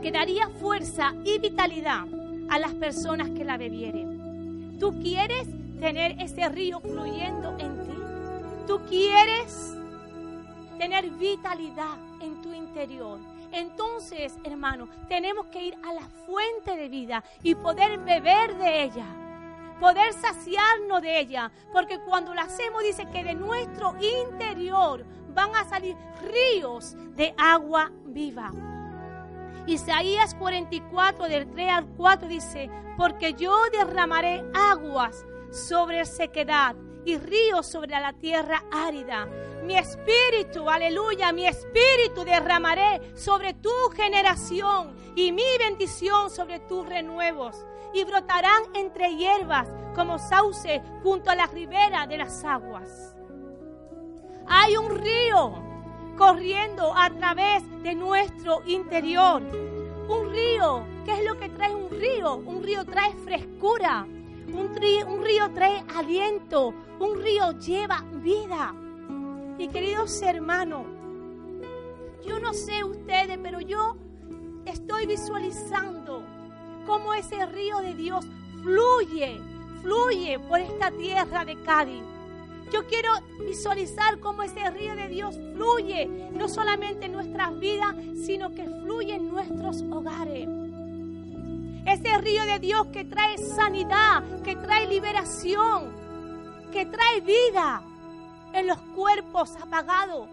que 0.00 0.12
daría 0.12 0.48
fuerza 0.48 1.12
y 1.24 1.38
vitalidad 1.38 2.04
a 2.50 2.58
las 2.60 2.72
personas 2.74 3.30
que 3.30 3.44
la 3.44 3.56
bebieren. 3.56 4.78
¿Tú 4.78 4.92
quieres 5.02 5.48
tener 5.80 6.16
ese 6.20 6.48
río 6.48 6.78
fluyendo 6.80 7.56
en 7.58 7.82
ti? 7.84 7.94
¿Tú 8.68 8.80
quieres 8.88 9.74
tener 10.78 11.10
vitalidad 11.10 11.96
en 12.20 12.40
tu 12.42 12.52
interior? 12.52 13.18
Entonces, 13.50 14.36
hermano, 14.44 14.88
tenemos 15.08 15.46
que 15.46 15.66
ir 15.66 15.74
a 15.84 15.92
la 15.92 16.08
fuente 16.26 16.76
de 16.76 16.88
vida 16.88 17.24
y 17.42 17.56
poder 17.56 17.98
beber 17.98 18.56
de 18.56 18.84
ella, 18.84 19.06
poder 19.80 20.12
saciarnos 20.12 21.02
de 21.02 21.20
ella, 21.20 21.50
porque 21.72 22.00
cuando 22.00 22.34
lo 22.34 22.40
hacemos 22.40 22.82
dice 22.82 23.06
que 23.06 23.24
de 23.24 23.34
nuestro 23.34 23.94
interior 24.00 25.04
van 25.28 25.54
a 25.54 25.64
salir 25.64 25.96
ríos 26.22 26.96
de 27.16 27.34
agua 27.36 27.90
viva. 28.06 28.52
Isaías 29.66 30.34
44 30.34 31.26
del 31.26 31.50
3 31.50 31.70
al 31.70 31.86
4 31.96 32.28
dice, 32.28 32.70
porque 32.96 33.34
yo 33.34 33.54
derramaré 33.72 34.44
aguas 34.54 35.24
sobre 35.50 36.04
sequedad 36.04 36.76
y 37.04 37.18
ríos 37.18 37.66
sobre 37.66 37.90
la 37.90 38.12
tierra 38.12 38.64
árida. 38.70 39.26
Mi 39.64 39.76
espíritu, 39.78 40.68
aleluya, 40.68 41.32
mi 41.32 41.46
espíritu 41.46 42.24
derramaré 42.24 43.00
sobre 43.14 43.54
tu 43.54 43.70
generación 43.96 44.94
y 45.16 45.32
mi 45.32 45.58
bendición 45.58 46.30
sobre 46.30 46.60
tus 46.60 46.86
renuevos. 46.86 47.64
Y 47.94 48.04
brotarán 48.04 48.62
entre 48.74 49.16
hierbas 49.16 49.68
como 49.94 50.18
sauce 50.18 50.82
junto 51.02 51.30
a 51.30 51.36
la 51.36 51.46
ribera 51.46 52.06
de 52.06 52.18
las 52.18 52.44
aguas. 52.44 53.14
Hay 54.46 54.76
un 54.76 54.90
río 54.90 55.52
corriendo 56.18 56.92
a 56.96 57.08
través 57.10 57.62
de 57.82 57.94
nuestro 57.94 58.62
interior. 58.66 59.42
Un 60.08 60.30
río, 60.30 60.84
¿qué 61.04 61.12
es 61.12 61.24
lo 61.24 61.38
que 61.38 61.48
trae 61.48 61.74
un 61.74 61.88
río? 61.90 62.36
Un 62.36 62.62
río 62.62 62.84
trae 62.84 63.14
frescura. 63.24 64.06
Un 64.52 64.74
río, 64.74 65.50
trae 65.54 65.82
aliento, 65.96 66.74
un 67.00 67.20
río 67.22 67.52
lleva 67.58 68.04
vida. 68.22 68.74
Y 69.56 69.68
queridos 69.68 70.20
hermanos, 70.20 70.86
yo 72.26 72.38
no 72.38 72.52
sé 72.52 72.84
ustedes, 72.84 73.38
pero 73.42 73.60
yo 73.60 73.96
estoy 74.66 75.06
visualizando 75.06 76.03
cómo 76.86 77.14
ese 77.14 77.44
río 77.46 77.78
de 77.78 77.94
Dios 77.94 78.26
fluye, 78.62 79.40
fluye 79.82 80.38
por 80.38 80.60
esta 80.60 80.90
tierra 80.90 81.44
de 81.44 81.60
Cádiz. 81.62 82.02
Yo 82.72 82.86
quiero 82.86 83.10
visualizar 83.46 84.18
cómo 84.20 84.42
ese 84.42 84.70
río 84.70 84.96
de 84.96 85.08
Dios 85.08 85.36
fluye, 85.54 86.06
no 86.32 86.48
solamente 86.48 87.06
en 87.06 87.12
nuestras 87.12 87.58
vidas, 87.58 87.94
sino 88.24 88.54
que 88.54 88.64
fluye 88.64 89.14
en 89.14 89.28
nuestros 89.28 89.82
hogares. 89.82 90.48
Ese 91.86 92.18
río 92.18 92.44
de 92.46 92.58
Dios 92.58 92.86
que 92.88 93.04
trae 93.04 93.36
sanidad, 93.36 94.24
que 94.42 94.56
trae 94.56 94.86
liberación, 94.86 95.92
que 96.72 96.86
trae 96.86 97.20
vida 97.20 97.82
en 98.54 98.66
los 98.66 98.78
cuerpos 98.96 99.54
apagados. 99.60 100.28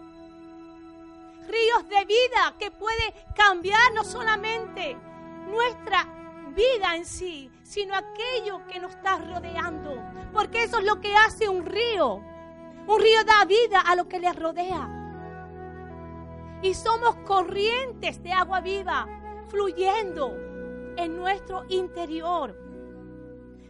Ríos 1.46 1.88
de 1.88 2.04
vida 2.06 2.54
que 2.58 2.70
puede 2.70 3.14
cambiar 3.36 3.92
no 3.94 4.04
solamente 4.04 4.96
nuestra 5.50 6.21
vida 6.54 6.96
en 6.96 7.04
sí, 7.04 7.50
sino 7.62 7.94
aquello 7.94 8.66
que 8.66 8.80
nos 8.80 8.92
está 8.92 9.18
rodeando. 9.18 9.96
Porque 10.32 10.64
eso 10.64 10.78
es 10.78 10.84
lo 10.84 11.00
que 11.00 11.14
hace 11.14 11.48
un 11.48 11.64
río. 11.66 12.22
Un 12.86 13.00
río 13.00 13.24
da 13.24 13.44
vida 13.44 13.80
a 13.80 13.96
lo 13.96 14.08
que 14.08 14.18
le 14.18 14.32
rodea. 14.32 14.88
Y 16.62 16.74
somos 16.74 17.16
corrientes 17.26 18.22
de 18.22 18.32
agua 18.32 18.60
viva 18.60 19.08
fluyendo 19.48 20.36
en 20.96 21.16
nuestro 21.16 21.64
interior. 21.68 22.56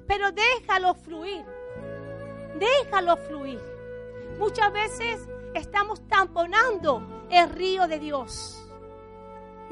Pero 0.07 0.31
déjalo 0.33 0.95
fluir. 0.95 1.45
Déjalo 2.59 3.17
fluir. 3.17 3.61
Muchas 4.39 4.73
veces 4.73 5.29
estamos 5.55 6.07
tamponando 6.09 7.27
el 7.31 7.51
río 7.51 7.87
de 7.87 7.99
Dios. 7.99 8.62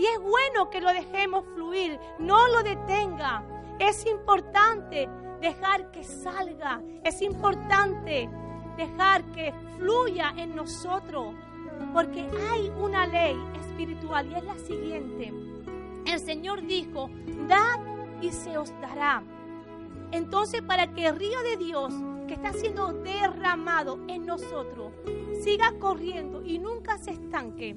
Y 0.00 0.06
es 0.06 0.18
bueno 0.18 0.70
que 0.70 0.80
lo 0.80 0.90
dejemos 0.94 1.44
fluir, 1.54 2.00
no 2.18 2.48
lo 2.48 2.62
detenga. 2.62 3.44
Es 3.78 4.06
importante 4.06 5.10
dejar 5.42 5.90
que 5.90 6.04
salga, 6.04 6.80
es 7.04 7.20
importante 7.20 8.30
dejar 8.78 9.22
que 9.32 9.52
fluya 9.76 10.32
en 10.38 10.56
nosotros, 10.56 11.34
porque 11.92 12.26
hay 12.50 12.70
una 12.80 13.06
ley 13.06 13.36
espiritual 13.60 14.26
y 14.30 14.36
es 14.36 14.44
la 14.44 14.56
siguiente. 14.56 15.34
El 16.06 16.18
Señor 16.18 16.62
dijo, 16.62 17.10
dad 17.46 17.80
y 18.22 18.30
se 18.30 18.56
os 18.56 18.72
dará. 18.80 19.22
Entonces, 20.12 20.62
para 20.62 20.94
que 20.94 21.08
el 21.08 21.16
río 21.16 21.42
de 21.42 21.58
Dios 21.58 21.92
que 22.26 22.32
está 22.34 22.54
siendo 22.54 22.94
derramado 22.94 23.98
en 24.08 24.24
nosotros 24.24 24.94
siga 25.42 25.74
corriendo 25.78 26.42
y 26.42 26.58
nunca 26.58 26.96
se 26.96 27.10
estanque, 27.10 27.76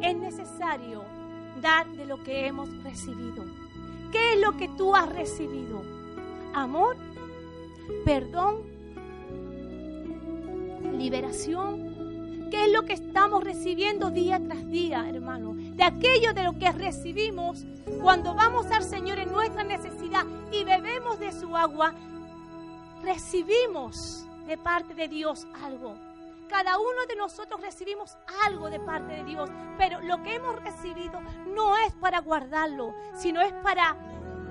es 0.00 0.16
necesario 0.16 1.04
de 1.60 2.06
lo 2.06 2.22
que 2.22 2.46
hemos 2.46 2.70
recibido. 2.82 3.44
¿Qué 4.12 4.34
es 4.34 4.40
lo 4.40 4.56
que 4.56 4.68
tú 4.68 4.96
has 4.96 5.08
recibido? 5.08 5.82
Amor, 6.54 6.96
perdón, 8.04 8.62
liberación, 10.96 11.90
¿Qué 12.50 12.64
es 12.64 12.72
lo 12.72 12.82
que 12.82 12.94
estamos 12.94 13.44
recibiendo 13.44 14.10
día 14.10 14.40
tras 14.40 14.68
día, 14.68 15.08
hermano? 15.08 15.54
De 15.54 15.84
aquello 15.84 16.34
de 16.34 16.42
lo 16.42 16.58
que 16.58 16.72
recibimos 16.72 17.64
cuando 18.02 18.34
vamos 18.34 18.66
al 18.72 18.82
Señor 18.82 19.20
en 19.20 19.30
nuestra 19.30 19.62
necesidad 19.62 20.26
y 20.50 20.64
bebemos 20.64 21.20
de 21.20 21.30
su 21.30 21.56
agua, 21.56 21.94
recibimos 23.04 24.26
de 24.48 24.58
parte 24.58 24.94
de 24.94 25.06
Dios 25.06 25.46
algo. 25.62 25.94
Cada 26.50 26.78
uno 26.78 27.06
de 27.08 27.14
nosotros 27.14 27.60
recibimos 27.60 28.18
algo 28.44 28.68
de 28.68 28.80
parte 28.80 29.12
de 29.12 29.24
Dios, 29.24 29.48
pero 29.78 30.00
lo 30.00 30.20
que 30.24 30.34
hemos 30.34 30.60
recibido 30.60 31.20
no 31.46 31.78
es 31.78 31.92
para 31.94 32.18
guardarlo, 32.18 32.92
sino 33.14 33.40
es 33.40 33.52
para 33.62 33.96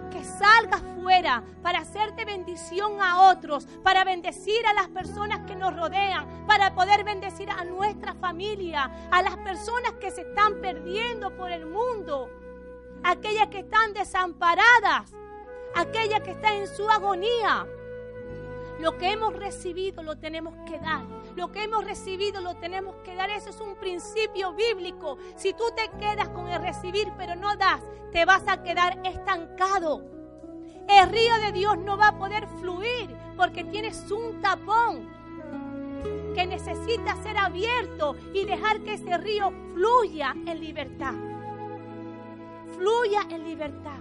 que 0.10 0.24
salgas 0.24 0.82
fuera 1.00 1.44
para 1.62 1.80
hacerte 1.80 2.24
bendición 2.24 3.02
a 3.02 3.30
otros, 3.30 3.68
para 3.84 4.06
bendecir 4.06 4.66
a 4.66 4.74
las 4.74 4.88
personas 4.88 5.42
que 5.46 5.56
nos 5.56 5.76
rodean, 5.76 6.48
para 6.48 6.74
poder 6.74 7.04
bendecir 7.04 7.50
a 7.52 7.66
nuestra 7.66 8.14
familia, 8.16 8.90
a 9.12 9.22
las 9.22 9.36
personas 9.38 9.92
que 10.00 10.10
se 10.10 10.22
están 10.22 10.62
perdiendo 10.62 11.36
por 11.36 11.52
el 11.52 11.66
mundo, 11.66 12.30
aquellas 13.04 13.50
que 13.50 13.60
están 13.60 13.94
desamparadas, 13.94 15.12
aquellas 15.76 16.22
que 16.22 16.32
están 16.32 16.54
en 16.54 16.68
su 16.68 16.90
agonía. 16.90 17.68
Lo 18.80 18.98
que 18.98 19.12
hemos 19.12 19.36
recibido 19.36 20.02
lo 20.04 20.18
tenemos 20.18 20.56
que 20.66 20.80
dar. 20.80 21.04
Lo 21.36 21.52
que 21.52 21.64
hemos 21.64 21.84
recibido 21.84 22.40
lo 22.40 22.56
tenemos 22.56 22.96
que 23.04 23.14
dar. 23.14 23.30
Eso 23.30 23.50
es 23.50 23.60
un 23.60 23.76
principio 23.76 24.54
bíblico. 24.54 25.18
Si 25.36 25.54
tú 25.54 25.66
te 25.76 25.90
quedas 26.00 26.30
con 26.30 26.48
el 26.48 26.62
recibir 26.62 27.12
pero 27.18 27.36
no 27.36 27.58
das, 27.58 27.82
te 28.14 28.24
vas 28.24 28.44
a 28.48 28.64
quedar 28.64 28.98
estancado. 29.06 30.02
El 30.88 31.10
río 31.10 31.36
de 31.46 31.52
Dios 31.52 31.78
no 31.78 31.98
va 31.98 32.08
a 32.08 32.18
poder 32.18 32.48
fluir 32.62 33.14
porque 33.36 33.66
tienes 33.66 34.10
un 34.12 34.42
tapón 34.42 35.10
que 36.34 36.48
necesita 36.48 37.22
ser 37.22 37.38
abierto 37.38 38.16
y 38.34 38.46
dejar 38.46 38.80
que 38.80 38.94
ese 38.94 39.18
río 39.18 39.52
fluya 39.74 40.34
en 40.46 40.58
libertad. 40.58 41.14
Fluya 42.78 43.24
en 43.30 43.44
libertad. 43.44 44.00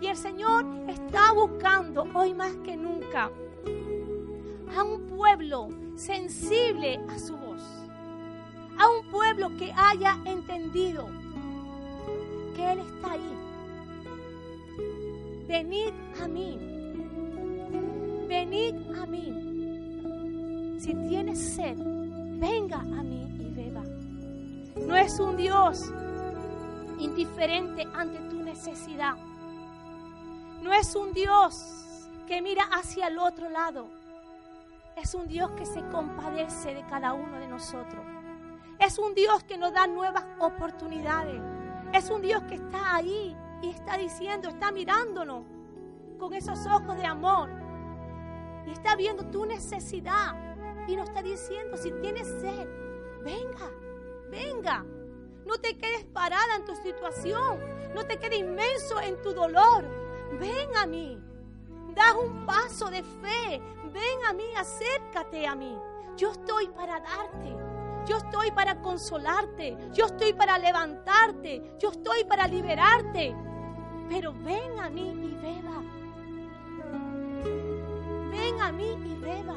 Y 0.00 0.06
el 0.06 0.16
Señor 0.16 0.64
está 0.86 1.32
buscando 1.32 2.06
hoy 2.14 2.32
más 2.32 2.54
que 2.58 2.76
nunca 2.76 3.28
a 4.74 4.82
un 4.82 5.06
pueblo 5.08 5.68
sensible 5.96 7.00
a 7.08 7.18
su 7.18 7.36
voz, 7.36 7.62
a 8.78 8.88
un 8.88 9.06
pueblo 9.10 9.50
que 9.56 9.72
haya 9.76 10.18
entendido 10.24 11.08
que 12.54 12.72
Él 12.72 12.80
está 12.80 13.12
ahí. 13.12 13.32
Venid 15.46 15.92
a 16.22 16.28
mí, 16.28 16.58
venid 18.28 18.74
a 19.00 19.06
mí. 19.06 20.76
Si 20.80 20.94
tienes 21.08 21.38
sed, 21.54 21.76
venga 22.38 22.80
a 22.80 23.02
mí 23.02 23.28
y 23.40 23.50
beba. 23.54 23.82
No 24.86 24.96
es 24.96 25.18
un 25.20 25.36
Dios 25.36 25.92
indiferente 26.98 27.86
ante 27.94 28.18
tu 28.28 28.42
necesidad. 28.42 29.14
No 30.62 30.72
es 30.72 30.94
un 30.96 31.12
Dios 31.12 32.08
que 32.26 32.42
mira 32.42 32.64
hacia 32.72 33.06
el 33.08 33.18
otro 33.18 33.48
lado 33.48 33.88
es 34.96 35.14
un 35.14 35.28
Dios 35.28 35.50
que 35.52 35.66
se 35.66 35.86
compadece 35.88 36.74
de 36.74 36.84
cada 36.86 37.12
uno 37.12 37.38
de 37.38 37.46
nosotros. 37.46 38.04
Es 38.78 38.98
un 38.98 39.14
Dios 39.14 39.44
que 39.44 39.58
nos 39.58 39.72
da 39.72 39.86
nuevas 39.86 40.24
oportunidades. 40.38 41.40
Es 41.92 42.10
un 42.10 42.22
Dios 42.22 42.42
que 42.44 42.54
está 42.54 42.96
ahí 42.96 43.36
y 43.62 43.70
está 43.70 43.98
diciendo, 43.98 44.48
está 44.48 44.72
mirándonos 44.72 45.44
con 46.18 46.32
esos 46.32 46.66
ojos 46.66 46.96
de 46.96 47.04
amor. 47.04 47.50
Y 48.66 48.70
está 48.70 48.96
viendo 48.96 49.24
tu 49.26 49.44
necesidad. 49.44 50.34
Y 50.88 50.96
nos 50.96 51.08
está 51.08 51.22
diciendo, 51.22 51.76
si 51.76 51.92
tienes 52.00 52.26
sed, 52.40 52.66
venga, 53.22 53.70
venga. 54.30 54.84
No 55.44 55.58
te 55.58 55.76
quedes 55.76 56.04
parada 56.06 56.56
en 56.56 56.64
tu 56.64 56.74
situación. 56.74 57.60
No 57.94 58.04
te 58.06 58.18
quedes 58.18 58.38
inmenso 58.38 59.00
en 59.00 59.20
tu 59.20 59.34
dolor. 59.34 59.84
Ven 60.40 60.74
a 60.76 60.86
mí. 60.86 61.20
Da 61.96 62.14
un 62.14 62.44
paso 62.44 62.90
de 62.90 63.02
fe 63.02 63.62
ven 63.96 64.24
a 64.28 64.32
mí, 64.34 64.44
acércate 64.54 65.46
a 65.46 65.54
mí. 65.54 65.76
Yo 66.16 66.32
estoy 66.32 66.68
para 66.68 67.00
darte. 67.00 67.56
Yo 68.06 68.18
estoy 68.18 68.50
para 68.50 68.80
consolarte. 68.82 69.76
Yo 69.94 70.04
estoy 70.04 70.34
para 70.34 70.58
levantarte. 70.58 71.74
Yo 71.78 71.90
estoy 71.90 72.24
para 72.24 72.46
liberarte. 72.46 73.34
Pero 74.10 74.34
ven 74.34 74.78
a 74.78 74.90
mí 74.90 75.08
y 75.08 75.34
beba. 75.42 75.82
Ven 78.30 78.60
a 78.60 78.72
mí 78.72 78.90
y 78.92 79.14
beba. 79.14 79.56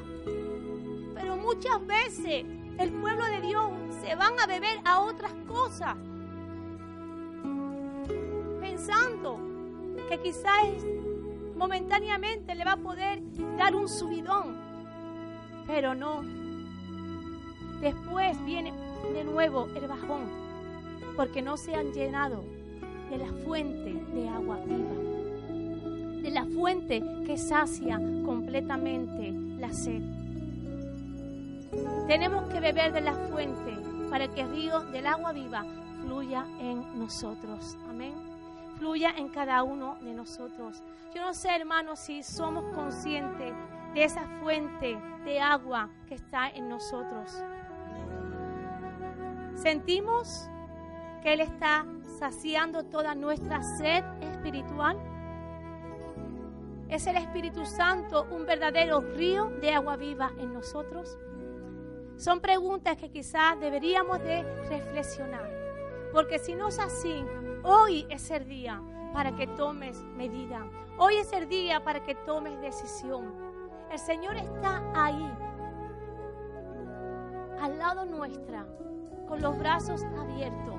Pero 1.15 1.36
muchas 1.36 1.86
veces 1.86 2.45
el 2.78 2.93
pueblo 3.02 3.25
de 3.25 3.41
Dios 3.41 3.69
se 4.02 4.15
van 4.15 4.39
a 4.39 4.47
beber 4.47 4.80
a 4.86 5.02
otras 5.02 5.34
cosas. 5.45 5.97
Pensando 8.62 9.39
que 10.08 10.17
quizás 10.21 10.63
momentáneamente 11.60 12.56
le 12.56 12.63
va 12.63 12.72
a 12.72 12.78
poder 12.78 13.19
dar 13.58 13.76
un 13.76 13.89
subidón, 13.89 14.56
pero 15.67 15.93
no. 15.93 16.22
Después 17.82 18.43
viene 18.45 18.72
de 19.13 19.26
nuevo 19.26 19.67
el 19.76 19.86
bajón, 19.86 20.22
porque 21.17 21.41
no 21.41 21.58
se 21.58 21.76
han 21.76 21.91
llenado 21.91 22.45
de 23.10 23.17
la 23.17 23.32
fuente 23.43 23.93
de 24.13 24.30
agua 24.30 24.58
viva, 24.65 26.22
de 26.22 26.32
la 26.32 26.45
fuente 26.45 27.04
que 27.26 27.38
sacia 27.38 27.98
completamente 28.26 29.34
la 29.60 29.74
sed. 29.74 30.02
Tenemos 32.08 32.45
que 32.54 32.62
beber 32.62 32.93
de 32.93 33.02
la 33.02 33.13
fuente 33.13 33.78
para 34.10 34.30
que 34.30 34.41
el 34.41 34.52
río 34.52 34.80
del 34.91 35.06
agua 35.06 35.34
viva 35.34 35.65
fluya 36.02 36.45
en 36.62 36.98
nosotros. 36.98 37.78
Amén 37.89 38.29
fluya 38.80 39.13
en 39.18 39.28
cada 39.30 39.62
uno 39.63 39.98
de 40.02 40.13
nosotros. 40.13 40.82
Yo 41.13 41.22
no 41.22 41.34
sé, 41.34 41.56
hermanos, 41.56 42.00
si 42.00 42.24
somos 42.24 42.63
conscientes 42.74 43.54
de 43.94 44.04
esa 44.04 44.26
fuente 44.42 44.98
de 45.26 45.39
agua 45.39 45.89
que 46.08 46.15
está 46.15 46.50
en 46.50 46.70
nosotros. 46.70 47.44
Sentimos 49.56 50.50
que 51.22 51.34
Él 51.34 51.42
está 51.42 51.86
saciando 52.18 52.84
toda 52.84 53.13
nuestra 53.13 53.62
sed 53.62 54.04
espiritual. 54.22 54.98
¿Es 56.88 57.06
el 57.08 57.18
Espíritu 57.18 57.65
Santo 57.65 58.26
un 58.32 58.46
verdadero 58.46 59.02
río 59.02 59.50
de 59.62 59.74
agua 59.74 59.98
viva 59.98 60.32
en 60.39 60.54
nosotros? 60.54 61.18
Son 62.18 62.39
preguntas 62.39 62.98
que 62.98 63.10
quizás 63.10 63.60
deberíamos 63.60 64.20
de 64.20 64.44
reflexionar. 64.70 65.50
Porque 66.13 66.39
si 66.39 66.56
no 66.56 66.70
es 66.70 66.80
así, 66.80 67.24
Hoy 67.63 68.06
es 68.10 68.32
el 68.32 68.48
día 68.48 68.82
para 69.13 69.36
que 69.36 69.45
tomes 69.48 70.02
medida. 70.15 70.65
Hoy 70.98 71.15
es 71.17 71.34
el 71.34 71.50
día 71.50 71.84
para 71.84 72.02
que 72.04 72.15
tomes 72.15 72.60
decisión. 72.62 73.34
El 73.91 74.00
Señor 74.00 74.38
está 74.38 74.82
ahí, 74.95 75.30
al 77.60 77.78
lado 77.78 78.06
nuestra, 78.06 78.65
con 79.28 79.41
los 79.41 79.58
brazos 79.58 80.04
abiertos, 80.04 80.76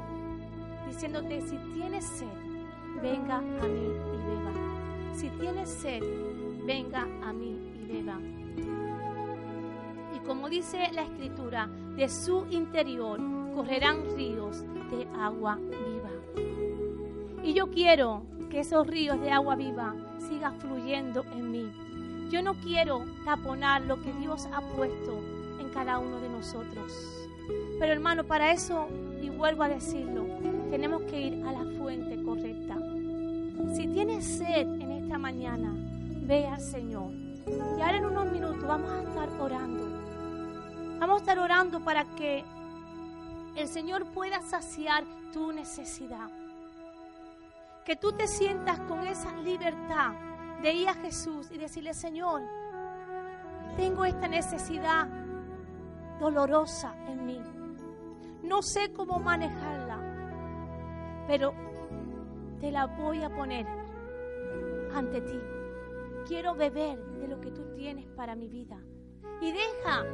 diciéndote, 0.86 1.42
si 1.42 1.56
tienes 1.74 2.04
sed, 2.04 2.26
venga 3.02 3.36
a 3.38 3.40
mí 3.40 3.92
y 4.14 4.16
beba. 4.26 5.14
Si 5.14 5.28
tienes 5.30 5.68
sed, 5.68 6.02
venga 6.64 7.02
a 7.22 7.32
mí 7.32 7.58
y 7.74 7.92
beba. 7.92 8.18
Y 10.14 10.18
como 10.20 10.48
dice 10.48 10.90
la 10.92 11.02
escritura, 11.02 11.68
de 11.96 12.08
su 12.08 12.46
interior 12.50 13.20
correrán 13.54 14.16
ríos 14.16 14.62
de 14.90 15.06
agua 15.18 15.56
viva. 15.56 15.89
Y 17.50 17.54
yo 17.54 17.68
quiero 17.68 18.22
que 18.48 18.60
esos 18.60 18.86
ríos 18.86 19.20
de 19.20 19.32
agua 19.32 19.56
viva 19.56 19.96
sigan 20.20 20.60
fluyendo 20.60 21.24
en 21.32 21.50
mí. 21.50 22.28
Yo 22.30 22.42
no 22.42 22.54
quiero 22.54 23.04
taponar 23.24 23.82
lo 23.82 24.00
que 24.00 24.12
Dios 24.12 24.46
ha 24.52 24.60
puesto 24.60 25.18
en 25.58 25.68
cada 25.70 25.98
uno 25.98 26.20
de 26.20 26.28
nosotros. 26.28 26.92
Pero 27.80 27.92
hermano, 27.92 28.22
para 28.22 28.52
eso, 28.52 28.86
y 29.20 29.30
vuelvo 29.30 29.64
a 29.64 29.68
decirlo, 29.68 30.26
tenemos 30.70 31.02
que 31.10 31.22
ir 31.22 31.44
a 31.44 31.50
la 31.50 31.64
fuente 31.76 32.22
correcta. 32.22 32.76
Si 33.74 33.88
tienes 33.88 34.24
sed 34.24 34.68
en 34.80 34.92
esta 34.92 35.18
mañana, 35.18 35.74
ve 36.22 36.46
al 36.46 36.60
Señor. 36.60 37.10
Y 37.48 37.80
ahora 37.80 37.96
en 37.96 38.06
unos 38.06 38.30
minutos 38.30 38.62
vamos 38.62 38.92
a 38.92 39.02
estar 39.02 39.28
orando. 39.40 39.88
Vamos 41.00 41.16
a 41.16 41.18
estar 41.18 41.38
orando 41.40 41.80
para 41.80 42.04
que 42.14 42.44
el 43.56 43.66
Señor 43.66 44.06
pueda 44.12 44.40
saciar 44.40 45.02
tu 45.32 45.50
necesidad 45.50 46.30
que 47.84 47.96
tú 47.96 48.12
te 48.12 48.26
sientas 48.26 48.78
con 48.80 49.06
esa 49.06 49.34
libertad 49.36 50.12
de 50.62 50.72
ir 50.72 50.88
a 50.88 50.94
Jesús 50.94 51.50
y 51.50 51.58
decirle, 51.58 51.94
Señor, 51.94 52.42
tengo 53.76 54.04
esta 54.04 54.28
necesidad 54.28 55.08
dolorosa 56.18 56.94
en 57.08 57.24
mí. 57.24 57.40
No 58.42 58.62
sé 58.62 58.92
cómo 58.92 59.18
manejarla, 59.18 61.24
pero 61.26 61.54
te 62.60 62.70
la 62.70 62.86
voy 62.86 63.22
a 63.22 63.34
poner 63.34 63.66
ante 64.94 65.20
ti. 65.22 65.40
Quiero 66.26 66.54
beber 66.54 66.98
de 67.20 67.28
lo 67.28 67.40
que 67.40 67.50
tú 67.50 67.72
tienes 67.74 68.06
para 68.10 68.34
mi 68.34 68.48
vida. 68.48 68.78
Y 69.40 69.52
deja 69.52 70.04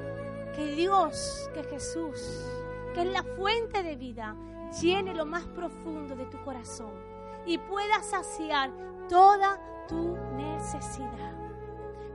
que 0.54 0.66
Dios, 0.76 1.50
que 1.52 1.64
Jesús, 1.64 2.46
que 2.94 3.02
es 3.02 3.08
la 3.08 3.24
fuente 3.36 3.82
de 3.82 3.96
vida, 3.96 4.36
llene 4.80 5.14
lo 5.14 5.26
más 5.26 5.44
profundo 5.46 6.14
de 6.14 6.26
tu 6.26 6.40
corazón 6.44 7.05
y 7.46 7.58
pueda 7.58 8.02
saciar 8.02 8.70
toda 9.08 9.60
tu 9.88 10.16
necesidad. 10.36 11.32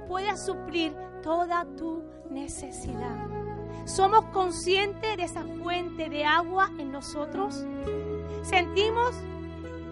Pueda 0.08 0.36
suplir 0.36 0.94
toda 1.24 1.66
tu 1.78 2.04
necesidad. 2.30 3.28
¿Somos 3.86 4.26
conscientes 4.26 5.18
de 5.18 5.24
esa 5.24 5.44
fuente 5.44 6.10
de 6.10 6.26
agua 6.26 6.70
en 6.78 6.92
nosotros? 6.92 7.66
¿Sentimos 8.44 9.16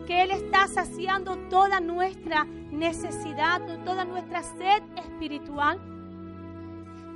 que 0.05 0.23
Él 0.23 0.31
está 0.31 0.67
saciando 0.67 1.37
toda 1.49 1.79
nuestra 1.79 2.43
necesidad, 2.43 3.61
toda 3.85 4.05
nuestra 4.05 4.43
sed 4.43 4.83
espiritual? 4.97 5.79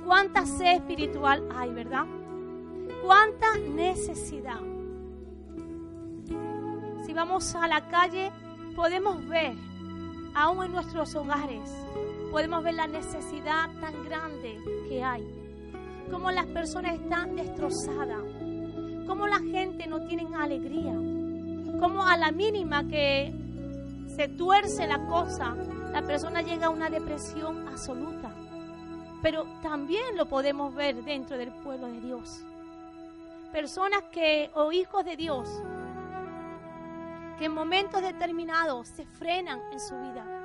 ¿Cuánta 0.04 0.46
sed 0.46 0.76
espiritual 0.76 1.46
hay, 1.54 1.72
verdad? 1.72 2.06
¿Cuánta 3.02 3.56
necesidad? 3.58 4.73
Vamos 7.14 7.54
a 7.54 7.68
la 7.68 7.80
calle, 7.88 8.32
podemos 8.74 9.24
ver, 9.28 9.54
aún 10.34 10.64
en 10.64 10.72
nuestros 10.72 11.14
hogares, 11.14 11.70
podemos 12.32 12.64
ver 12.64 12.74
la 12.74 12.88
necesidad 12.88 13.70
tan 13.80 14.04
grande 14.04 14.58
que 14.88 15.00
hay. 15.02 15.24
Cómo 16.10 16.32
las 16.32 16.46
personas 16.46 16.94
están 16.94 17.36
destrozadas. 17.36 18.20
Cómo 19.06 19.28
la 19.28 19.38
gente 19.38 19.86
no 19.86 20.04
tiene 20.06 20.26
alegría. 20.36 20.94
Cómo 21.78 22.04
a 22.04 22.16
la 22.16 22.32
mínima 22.32 22.88
que 22.88 23.32
se 24.08 24.26
tuerce 24.26 24.86
la 24.88 25.06
cosa, 25.06 25.54
la 25.92 26.02
persona 26.02 26.42
llega 26.42 26.66
a 26.66 26.70
una 26.70 26.90
depresión 26.90 27.68
absoluta. 27.68 28.34
Pero 29.22 29.46
también 29.62 30.16
lo 30.16 30.26
podemos 30.26 30.74
ver 30.74 30.96
dentro 31.04 31.38
del 31.38 31.52
pueblo 31.52 31.86
de 31.86 32.00
Dios. 32.00 32.44
Personas 33.52 34.02
que, 34.10 34.50
o 34.54 34.72
hijos 34.72 35.04
de 35.04 35.16
Dios, 35.16 35.48
que 37.38 37.46
en 37.46 37.52
momentos 37.52 38.02
determinados 38.02 38.88
se 38.88 39.04
frenan 39.04 39.60
en 39.72 39.80
su 39.80 39.94
vida 39.96 40.44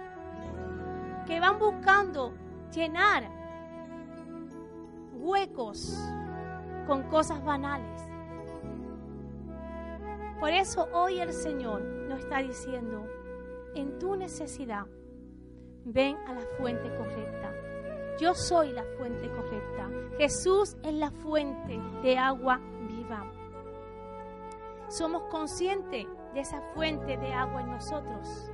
que 1.29 1.39
van 1.39 1.59
buscando 1.59 2.33
llenar 2.73 3.29
huecos 5.13 5.95
con 6.87 7.03
cosas 7.03 7.43
banales. 7.45 8.01
Por 10.39 10.49
eso 10.49 10.87
hoy 10.91 11.19
el 11.19 11.31
Señor 11.31 11.81
nos 11.81 12.21
está 12.21 12.39
diciendo, 12.39 13.05
en 13.75 13.99
tu 13.99 14.15
necesidad, 14.15 14.87
ven 15.85 16.17
a 16.27 16.33
la 16.33 16.41
fuente 16.57 16.89
correcta. 16.95 17.53
Yo 18.19 18.33
soy 18.33 18.71
la 18.71 18.83
fuente 18.97 19.29
correcta. 19.29 19.87
Jesús 20.17 20.77
es 20.81 20.93
la 20.95 21.11
fuente 21.11 21.79
de 22.01 22.17
agua 22.17 22.59
viva. 22.87 23.31
Somos 24.87 25.21
conscientes 25.29 26.07
de 26.33 26.41
esa 26.41 26.61
fuente 26.73 27.17
de 27.17 27.33
agua 27.33 27.61
en 27.61 27.71
nosotros. 27.71 28.51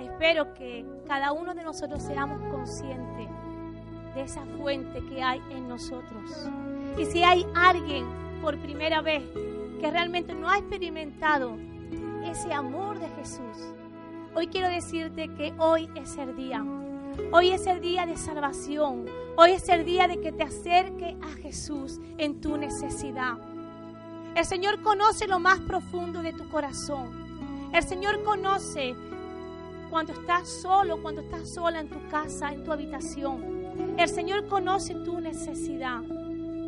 Espero 0.00 0.54
que 0.54 0.84
cada 1.06 1.32
uno 1.32 1.54
de 1.54 1.62
nosotros 1.62 2.02
seamos 2.02 2.40
conscientes 2.50 3.28
de 4.14 4.22
esa 4.22 4.44
fuente 4.58 5.00
que 5.08 5.22
hay 5.22 5.40
en 5.50 5.68
nosotros. 5.68 6.48
Y 6.96 7.04
si 7.06 7.22
hay 7.22 7.46
alguien 7.54 8.06
por 8.42 8.56
primera 8.58 9.00
vez 9.00 9.22
que 9.80 9.90
realmente 9.90 10.34
no 10.34 10.50
ha 10.50 10.58
experimentado 10.58 11.56
ese 12.24 12.52
amor 12.52 12.98
de 12.98 13.08
Jesús, 13.10 13.74
hoy 14.34 14.48
quiero 14.48 14.68
decirte 14.68 15.28
que 15.34 15.54
hoy 15.58 15.88
es 15.94 16.16
el 16.16 16.36
día. 16.36 16.64
Hoy 17.32 17.50
es 17.50 17.66
el 17.66 17.80
día 17.80 18.06
de 18.06 18.16
salvación. 18.16 19.06
Hoy 19.36 19.52
es 19.52 19.68
el 19.68 19.84
día 19.84 20.08
de 20.08 20.20
que 20.20 20.32
te 20.32 20.44
acerque 20.44 21.16
a 21.22 21.28
Jesús 21.40 22.00
en 22.16 22.40
tu 22.40 22.56
necesidad. 22.56 23.38
El 24.38 24.44
Señor 24.44 24.80
conoce 24.82 25.26
lo 25.26 25.40
más 25.40 25.58
profundo 25.58 26.22
de 26.22 26.32
tu 26.32 26.48
corazón. 26.48 27.10
El 27.72 27.82
Señor 27.82 28.22
conoce 28.22 28.94
cuando 29.90 30.12
estás 30.12 30.48
solo, 30.48 31.02
cuando 31.02 31.22
estás 31.22 31.48
sola 31.48 31.80
en 31.80 31.88
tu 31.88 32.08
casa, 32.08 32.52
en 32.52 32.62
tu 32.62 32.70
habitación. 32.70 33.96
El 33.98 34.08
Señor 34.08 34.46
conoce 34.46 34.94
tu 34.94 35.20
necesidad. 35.20 36.02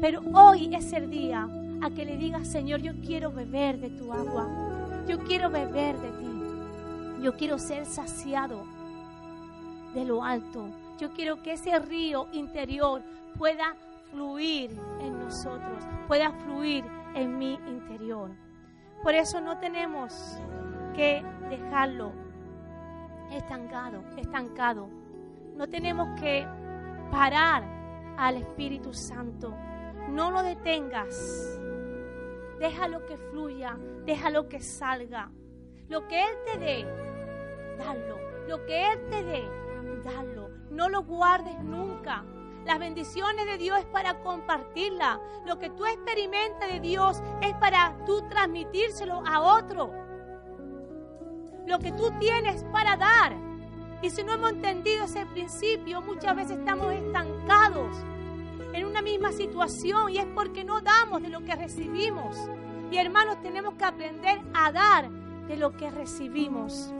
Pero 0.00 0.20
hoy 0.34 0.74
es 0.74 0.92
el 0.92 1.10
día 1.10 1.48
a 1.80 1.90
que 1.90 2.04
le 2.04 2.16
digas, 2.16 2.48
Señor, 2.48 2.80
yo 2.80 2.92
quiero 3.06 3.30
beber 3.30 3.78
de 3.78 3.90
tu 3.90 4.12
agua. 4.12 4.48
Yo 5.06 5.20
quiero 5.20 5.48
beber 5.48 5.96
de 5.96 6.08
ti. 6.08 7.22
Yo 7.22 7.36
quiero 7.36 7.56
ser 7.56 7.86
saciado 7.86 8.64
de 9.94 10.04
lo 10.04 10.24
alto. 10.24 10.66
Yo 10.98 11.10
quiero 11.12 11.40
que 11.40 11.52
ese 11.52 11.78
río 11.78 12.26
interior 12.32 13.00
pueda 13.38 13.76
fluir 14.10 14.76
en 15.00 15.20
nosotros, 15.20 15.84
pueda 16.08 16.32
fluir 16.32 16.82
en 17.14 17.38
mi 17.38 17.54
interior. 17.54 18.30
Por 19.02 19.14
eso 19.14 19.40
no 19.40 19.58
tenemos 19.58 20.38
que 20.94 21.24
dejarlo 21.48 22.12
estancado, 23.30 24.02
estancado. 24.16 24.88
No 25.56 25.68
tenemos 25.68 26.20
que 26.20 26.46
parar 27.10 27.64
al 28.16 28.36
Espíritu 28.36 28.92
Santo. 28.92 29.54
No 30.08 30.30
lo 30.30 30.42
detengas. 30.42 31.58
Déjalo 32.58 33.06
que 33.06 33.16
fluya, 33.16 33.78
déjalo 34.04 34.48
que 34.48 34.60
salga. 34.60 35.30
Lo 35.88 36.06
que 36.06 36.22
Él 36.22 36.36
te 36.44 36.58
dé, 36.58 36.86
dalo. 37.78 38.18
Lo 38.46 38.64
que 38.66 38.92
Él 38.92 39.08
te 39.08 39.22
dé, 39.22 39.48
dalo. 40.04 40.50
No 40.70 40.88
lo 40.88 41.02
guardes 41.02 41.58
nunca. 41.62 42.24
Las 42.64 42.78
bendiciones 42.78 43.46
de 43.46 43.58
Dios 43.58 43.78
es 43.78 43.86
para 43.86 44.20
compartirla. 44.22 45.20
Lo 45.46 45.58
que 45.58 45.70
tú 45.70 45.84
experimentas 45.86 46.70
de 46.70 46.80
Dios 46.80 47.22
es 47.40 47.54
para 47.54 47.96
tú 48.06 48.22
transmitírselo 48.28 49.22
a 49.26 49.40
otro 49.40 49.90
lo 51.70 51.78
que 51.78 51.92
tú 51.92 52.10
tienes 52.18 52.64
para 52.72 52.96
dar. 52.96 53.36
Y 54.02 54.10
si 54.10 54.24
no 54.24 54.32
hemos 54.32 54.50
entendido 54.50 55.04
ese 55.04 55.24
principio, 55.26 56.02
muchas 56.02 56.34
veces 56.34 56.58
estamos 56.58 56.92
estancados 56.92 57.96
en 58.72 58.84
una 58.84 59.02
misma 59.02 59.32
situación 59.32 60.10
y 60.10 60.18
es 60.18 60.26
porque 60.34 60.64
no 60.64 60.80
damos 60.80 61.22
de 61.22 61.28
lo 61.28 61.44
que 61.44 61.54
recibimos. 61.54 62.36
Y 62.90 62.96
hermanos, 62.96 63.40
tenemos 63.42 63.74
que 63.74 63.84
aprender 63.84 64.40
a 64.52 64.72
dar 64.72 65.10
de 65.10 65.56
lo 65.56 65.76
que 65.76 65.90
recibimos. 65.90 66.92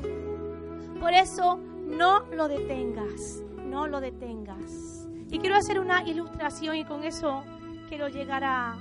Por 1.01 1.13
eso, 1.15 1.59
no 1.87 2.21
lo 2.33 2.47
detengas, 2.47 3.43
no 3.65 3.87
lo 3.89 4.01
detengas. 4.01 5.09
Y 5.31 5.39
quiero 5.39 5.57
hacer 5.57 5.79
una 5.79 6.03
ilustración 6.03 6.77
y 6.77 6.85
con 6.85 7.05
eso 7.05 7.45
quiero 7.89 8.09
llegar 8.09 8.45
a, 8.45 8.77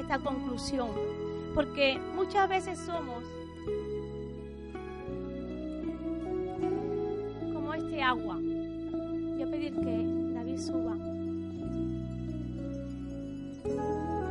esta 0.00 0.18
conclusión. 0.18 0.90
Porque 1.54 1.98
muchas 2.14 2.48
veces 2.48 2.78
somos 2.78 3.24
agua. 8.02 8.36
Voy 8.40 9.42
a 9.42 9.46
pedir 9.46 9.74
que 9.74 10.34
David 10.34 10.58
suba. 10.58 10.96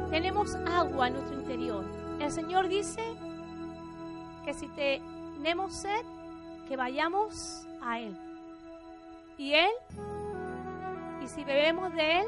Tenemos 0.09 0.55
agua 0.55 1.07
en 1.07 1.13
nuestro 1.13 1.39
interior. 1.39 1.85
El 2.19 2.31
Señor 2.31 2.67
dice 2.67 3.01
que 4.45 4.53
si 4.53 4.67
tenemos 4.69 5.73
sed, 5.73 6.05
que 6.67 6.75
vayamos 6.75 7.67
a 7.81 7.99
Él. 7.99 8.17
Y 9.37 9.53
Él, 9.53 9.69
si 11.27 11.43
bebemos 11.43 11.93
de 11.93 12.19
Él, 12.19 12.27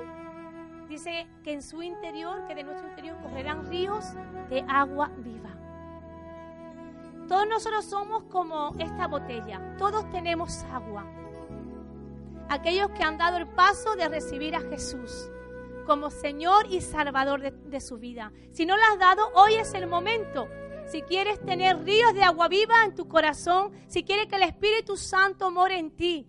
dice 0.87 1.27
que 1.43 1.53
en 1.53 1.61
su 1.61 1.81
interior, 1.81 2.45
que 2.47 2.55
de 2.55 2.63
nuestro 2.63 2.87
interior 2.87 3.17
correrán 3.21 3.67
ríos 3.67 4.05
de 4.49 4.63
agua 4.67 5.11
viva. 5.17 5.49
Todos 7.27 7.47
nosotros 7.47 7.85
somos 7.85 8.23
como 8.23 8.73
esta 8.79 9.07
botella, 9.07 9.75
todos 9.77 10.09
tenemos 10.11 10.63
agua 10.65 11.05
aquellos 12.49 12.89
que 12.91 13.03
han 13.03 13.17
dado 13.17 13.37
el 13.37 13.47
paso 13.47 13.95
de 13.95 14.09
recibir 14.09 14.55
a 14.55 14.61
Jesús 14.61 15.29
como 15.85 16.09
Señor 16.11 16.67
y 16.69 16.81
Salvador 16.81 17.41
de, 17.41 17.81
su 17.81 17.97
vida. 17.97 18.31
Si 18.51 18.65
no 18.65 18.75
lo 18.75 18.83
has 18.83 18.99
dado, 18.99 19.31
hoy 19.33 19.55
es 19.55 19.73
el 19.73 19.87
momento. 19.87 20.47
Si 20.87 21.01
quieres 21.03 21.43
tener 21.43 21.83
ríos 21.83 22.13
de 22.13 22.23
agua 22.23 22.47
viva 22.47 22.83
en 22.83 22.93
tu 22.93 23.07
corazón, 23.07 23.71
si 23.87 24.03
quieres 24.03 24.27
que 24.27 24.35
el 24.35 24.43
Espíritu 24.43 24.97
Santo 24.97 25.49
more 25.49 25.77
en 25.77 25.91
ti, 25.91 26.27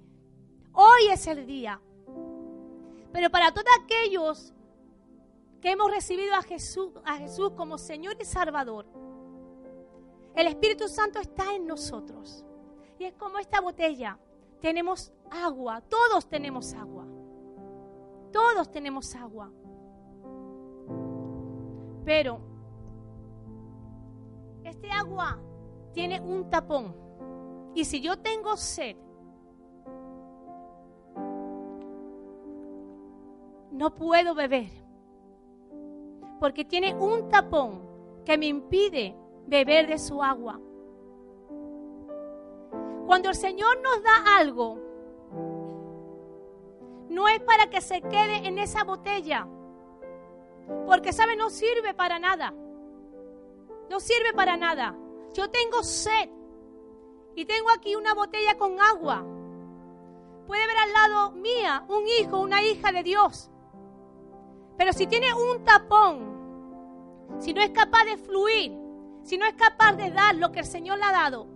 hoy 0.72 1.08
es 1.10 1.26
el 1.26 1.46
día. 1.46 1.80
Pero 3.12 3.30
para 3.30 3.52
todos 3.52 3.66
aquellos 3.82 4.52
que 5.60 5.72
hemos 5.72 5.90
recibido 5.90 6.34
a 6.34 6.42
Jesús, 6.42 6.92
como 7.56 7.78
Señor 7.78 8.16
y 8.20 8.24
Salvador, 8.24 8.86
el 10.34 10.46
Espíritu 10.46 10.88
Santo 10.88 11.18
está 11.18 11.54
en 11.54 11.66
nosotros. 11.66 12.44
Y 12.98 13.04
es 13.04 13.14
como 13.14 13.38
esta 13.38 13.60
botella 13.60 14.18
tenemos 14.60 15.12
agua, 15.30 15.80
todos 15.82 16.28
tenemos 16.28 16.74
agua. 16.74 17.06
Todos 18.32 18.70
tenemos 18.70 19.14
agua. 19.16 19.50
Pero 22.04 22.40
este 24.64 24.90
agua 24.90 25.38
tiene 25.92 26.20
un 26.20 26.48
tapón. 26.48 26.94
Y 27.74 27.84
si 27.84 28.00
yo 28.00 28.18
tengo 28.18 28.56
sed, 28.56 28.96
no 33.80 33.94
puedo 33.94 34.34
beber. 34.34 34.70
Porque 36.38 36.66
tiene 36.66 36.94
un 36.94 37.30
tapón 37.30 37.80
que 38.26 38.36
me 38.36 38.44
impide 38.44 39.16
beber 39.46 39.86
de 39.86 39.98
su 39.98 40.22
agua. 40.22 40.60
Cuando 43.06 43.30
el 43.30 43.34
Señor 43.34 43.80
nos 43.80 44.02
da 44.02 44.36
algo, 44.36 44.78
no 47.08 47.26
es 47.28 47.40
para 47.40 47.70
que 47.70 47.80
se 47.80 48.02
quede 48.02 48.46
en 48.46 48.58
esa 48.58 48.84
botella, 48.84 49.48
Porque, 50.86 51.12
¿sabe? 51.12 51.34
No 51.34 51.48
sirve 51.48 51.94
para 51.94 52.18
nada. 52.18 52.52
No 53.88 53.98
sirve 53.98 54.34
para 54.34 54.58
nada. 54.58 54.94
Yo 55.32 55.50
tengo 55.50 55.82
sed 55.82 56.28
y 57.34 57.46
tengo 57.46 57.70
aquí 57.70 57.96
una 57.96 58.12
botella 58.12 58.58
con 58.58 58.78
agua. 58.78 59.24
Puede 60.46 60.66
ver 60.66 60.76
al 60.76 60.92
lado 60.92 61.32
mía 61.32 61.84
un 61.88 62.06
hijo, 62.06 62.38
una 62.40 62.62
hija 62.62 62.92
de 62.92 63.02
Dios. 63.02 63.49
Pero 64.80 64.94
si 64.94 65.06
tiene 65.06 65.34
un 65.34 65.62
tapón, 65.62 67.36
si 67.38 67.52
no 67.52 67.60
es 67.60 67.68
capaz 67.68 68.02
de 68.06 68.16
fluir, 68.16 68.72
si 69.22 69.36
no 69.36 69.44
es 69.44 69.52
capaz 69.52 69.92
de 69.92 70.10
dar 70.10 70.34
lo 70.36 70.50
que 70.52 70.60
el 70.60 70.64
Señor 70.64 70.96
le 70.96 71.04
ha 71.04 71.12
dado, 71.12 71.46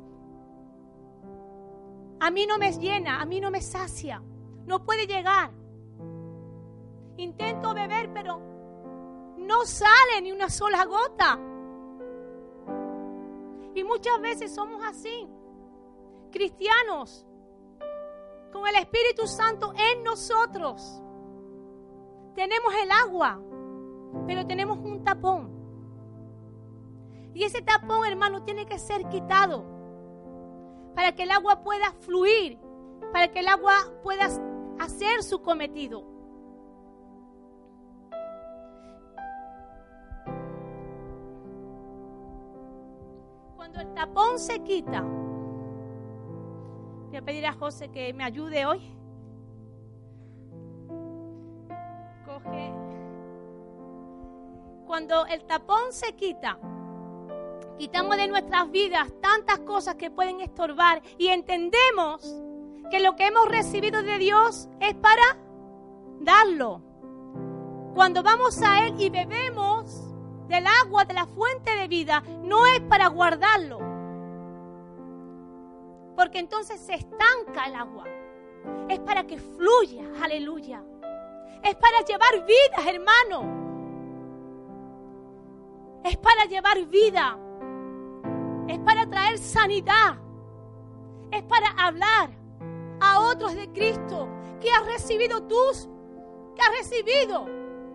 a 2.20 2.30
mí 2.30 2.44
no 2.44 2.58
me 2.58 2.70
llena, 2.72 3.22
a 3.22 3.24
mí 3.24 3.40
no 3.40 3.50
me 3.50 3.62
sacia, 3.62 4.22
no 4.66 4.84
puede 4.84 5.06
llegar. 5.06 5.52
Intento 7.16 7.72
beber, 7.72 8.12
pero 8.12 8.42
no 9.38 9.64
sale 9.64 10.20
ni 10.20 10.30
una 10.30 10.50
sola 10.50 10.84
gota. 10.84 11.38
Y 13.74 13.84
muchas 13.84 14.20
veces 14.20 14.54
somos 14.54 14.84
así, 14.84 15.26
cristianos, 16.30 17.26
con 18.52 18.66
el 18.66 18.74
Espíritu 18.74 19.26
Santo 19.26 19.72
en 19.74 20.04
nosotros. 20.04 21.00
Tenemos 22.34 22.74
el 22.82 22.90
agua, 22.90 23.40
pero 24.26 24.46
tenemos 24.46 24.78
un 24.78 25.04
tapón. 25.04 25.52
Y 27.32 27.44
ese 27.44 27.62
tapón, 27.62 28.06
hermano, 28.06 28.42
tiene 28.42 28.66
que 28.66 28.78
ser 28.78 29.08
quitado 29.08 29.64
para 30.94 31.12
que 31.12 31.24
el 31.24 31.30
agua 31.30 31.62
pueda 31.62 31.92
fluir, 32.00 32.58
para 33.12 33.28
que 33.28 33.40
el 33.40 33.48
agua 33.48 33.74
pueda 34.02 34.26
hacer 34.78 35.22
su 35.22 35.42
cometido. 35.42 36.04
Cuando 43.56 43.80
el 43.80 43.94
tapón 43.94 44.38
se 44.38 44.60
quita, 44.60 45.02
voy 47.08 47.16
a 47.16 47.22
pedir 47.22 47.46
a 47.46 47.52
José 47.52 47.88
que 47.88 48.12
me 48.12 48.24
ayude 48.24 48.66
hoy. 48.66 48.80
Cuando 54.94 55.26
el 55.26 55.44
tapón 55.44 55.92
se 55.92 56.12
quita, 56.12 56.56
quitamos 57.78 58.16
de 58.16 58.28
nuestras 58.28 58.70
vidas 58.70 59.08
tantas 59.20 59.58
cosas 59.58 59.96
que 59.96 60.08
pueden 60.08 60.40
estorbar 60.40 61.02
y 61.18 61.30
entendemos 61.30 62.22
que 62.92 63.00
lo 63.00 63.16
que 63.16 63.26
hemos 63.26 63.48
recibido 63.48 64.04
de 64.04 64.18
Dios 64.18 64.68
es 64.78 64.94
para 64.94 65.36
darlo. 66.20 66.80
Cuando 67.92 68.22
vamos 68.22 68.62
a 68.62 68.86
Él 68.86 68.94
y 68.96 69.10
bebemos 69.10 70.14
del 70.46 70.64
agua 70.84 71.04
de 71.04 71.14
la 71.14 71.26
fuente 71.26 71.74
de 71.74 71.88
vida, 71.88 72.22
no 72.44 72.64
es 72.64 72.78
para 72.82 73.08
guardarlo. 73.08 73.80
Porque 76.14 76.38
entonces 76.38 76.78
se 76.78 76.94
estanca 76.94 77.64
el 77.66 77.74
agua. 77.74 78.04
Es 78.88 79.00
para 79.00 79.26
que 79.26 79.38
fluya, 79.38 80.04
aleluya. 80.22 80.84
Es 81.64 81.74
para 81.74 81.98
llevar 82.06 82.46
vida, 82.46 82.88
hermano. 82.88 83.63
Es 86.04 86.18
para 86.18 86.44
llevar 86.44 86.84
vida. 86.86 87.38
Es 88.68 88.78
para 88.78 89.06
traer 89.06 89.38
sanidad, 89.38 90.16
es 91.30 91.42
para 91.42 91.68
hablar 91.78 92.30
a 93.00 93.20
otros 93.20 93.54
de 93.54 93.70
Cristo 93.72 94.28
que 94.60 94.70
has 94.70 94.86
recibido 94.86 95.42
tú, 95.42 95.56
que 96.54 96.62
has 96.62 96.70
recibido, 96.78 97.44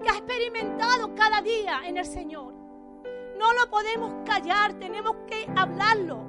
que 0.02 0.10
has 0.10 0.17
experimentado 0.17 1.15
cada 1.15 1.41
día 1.41 1.82
en 1.86 1.98
el 1.98 2.06
Señor. 2.06 2.54
No 3.38 3.54
lo 3.54 3.69
podemos 3.72 4.13
callar, 4.26 4.74
tenemos 4.74 5.15
que 5.28 5.48
hablarlo, 5.56 6.19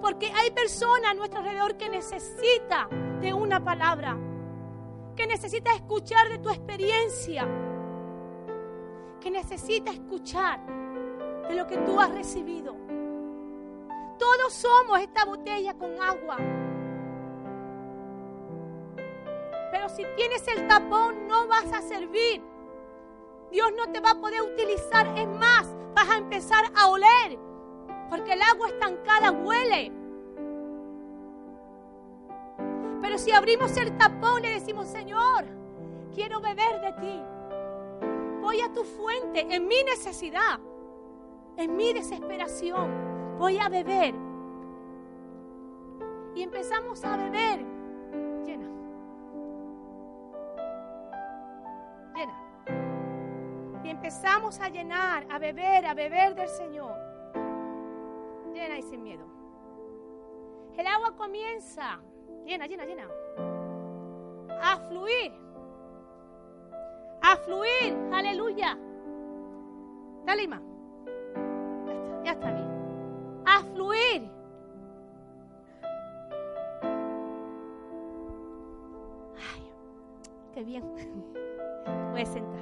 porque 0.00 0.32
hay 0.34 0.50
personas 0.50 1.10
a 1.10 1.14
nuestro 1.14 1.40
alrededor 1.40 1.76
que 1.76 1.88
necesita 1.88 2.88
de 3.20 3.32
una 3.32 3.62
palabra, 3.62 4.16
que 5.14 5.26
necesita 5.26 5.72
escuchar 5.74 6.28
de 6.28 6.38
tu 6.38 6.48
experiencia, 6.48 7.46
que 9.20 9.30
necesita 9.30 9.92
escuchar 9.92 10.79
de 11.50 11.56
lo 11.56 11.66
que 11.66 11.76
tú 11.78 12.00
has 12.00 12.10
recibido. 12.12 12.76
Todos 14.18 14.52
somos 14.52 15.00
esta 15.00 15.24
botella 15.24 15.74
con 15.74 15.90
agua. 16.00 16.36
Pero 19.72 19.88
si 19.88 20.04
tienes 20.16 20.46
el 20.48 20.68
tapón 20.68 21.26
no 21.26 21.48
vas 21.48 21.72
a 21.72 21.82
servir. 21.82 22.42
Dios 23.50 23.72
no 23.76 23.90
te 23.90 24.00
va 24.00 24.12
a 24.12 24.20
poder 24.20 24.42
utilizar. 24.42 25.06
Es 25.18 25.26
más, 25.26 25.66
vas 25.94 26.08
a 26.08 26.18
empezar 26.18 26.64
a 26.76 26.88
oler. 26.88 27.38
Porque 28.08 28.34
el 28.34 28.42
agua 28.42 28.68
estancada 28.68 29.32
huele. 29.32 29.92
Pero 33.02 33.18
si 33.18 33.32
abrimos 33.32 33.76
el 33.76 33.96
tapón 33.96 34.44
y 34.44 34.50
decimos, 34.50 34.86
Señor, 34.86 35.46
quiero 36.14 36.40
beber 36.40 36.80
de 36.80 36.92
ti. 37.00 37.22
Voy 38.40 38.60
a 38.60 38.72
tu 38.72 38.84
fuente 38.84 39.46
en 39.50 39.66
mi 39.66 39.82
necesidad, 39.84 40.60
en 41.56 41.76
mi 41.76 41.92
desesperación 41.92 43.36
voy 43.38 43.58
a 43.58 43.68
beber. 43.68 44.14
Y 46.34 46.42
empezamos 46.42 47.04
a 47.04 47.16
beber. 47.16 47.60
Llena. 48.44 48.68
Llena. 52.14 53.82
Y 53.84 53.88
empezamos 53.88 54.60
a 54.60 54.68
llenar, 54.68 55.26
a 55.30 55.38
beber, 55.38 55.86
a 55.86 55.94
beber 55.94 56.34
del 56.34 56.48
Señor. 56.48 56.96
Llena 58.52 58.78
y 58.78 58.82
sin 58.82 59.02
miedo. 59.02 59.24
El 60.76 60.86
agua 60.86 61.14
comienza, 61.16 62.00
llena, 62.46 62.66
llena, 62.66 62.84
llena, 62.84 63.08
a 64.62 64.76
fluir. 64.88 65.32
A 67.22 67.36
fluir, 67.36 67.94
aleluya. 68.12 68.78
Dale, 70.24 70.44
está, 70.44 70.62
ya 72.24 72.32
está 72.32 72.50
bien 72.50 72.80
a 73.50 73.62
fluir. 73.74 74.30
Ay, 79.36 79.72
qué 80.54 80.62
bien. 80.62 80.84
Voy 82.12 82.22
a 82.22 82.26
sentar, 82.26 82.60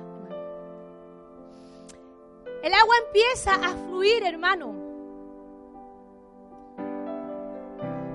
El 2.62 2.74
agua 2.74 2.94
empieza 3.06 3.54
a 3.54 3.74
fluir, 3.86 4.24
hermano. 4.24 4.74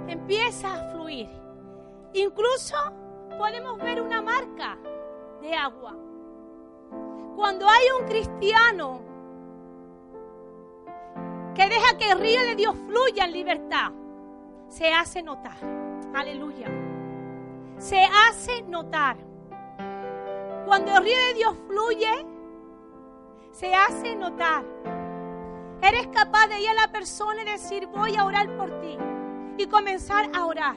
Empieza 0.07 0.73
a 0.73 0.91
fluir. 0.91 1.29
Incluso 2.13 2.75
podemos 3.37 3.77
ver 3.79 4.01
una 4.01 4.21
marca 4.21 4.77
de 5.41 5.53
agua. 5.53 5.95
Cuando 7.35 7.67
hay 7.67 7.85
un 7.99 8.07
cristiano 8.07 9.12
que 11.55 11.69
deja 11.69 11.97
que 11.97 12.11
el 12.11 12.19
río 12.19 12.41
de 12.41 12.55
Dios 12.55 12.75
fluya 12.87 13.25
en 13.25 13.31
libertad, 13.33 13.91
se 14.67 14.91
hace 14.91 15.21
notar. 15.21 15.57
Aleluya. 16.13 16.67
Se 17.77 18.03
hace 18.03 18.63
notar. 18.63 19.17
Cuando 20.65 20.97
el 20.97 21.03
río 21.03 21.17
de 21.27 21.33
Dios 21.35 21.55
fluye, 21.67 22.25
se 23.51 23.73
hace 23.75 24.15
notar. 24.15 24.63
Eres 25.81 26.07
capaz 26.07 26.47
de 26.47 26.61
ir 26.61 26.69
a 26.69 26.73
la 26.73 26.91
persona 26.91 27.41
y 27.41 27.45
decir, 27.45 27.87
voy 27.87 28.15
a 28.15 28.25
orar 28.25 28.49
por 28.57 28.81
ti. 28.81 28.97
Y 29.57 29.67
comenzar 29.67 30.29
a 30.33 30.45
orar. 30.45 30.75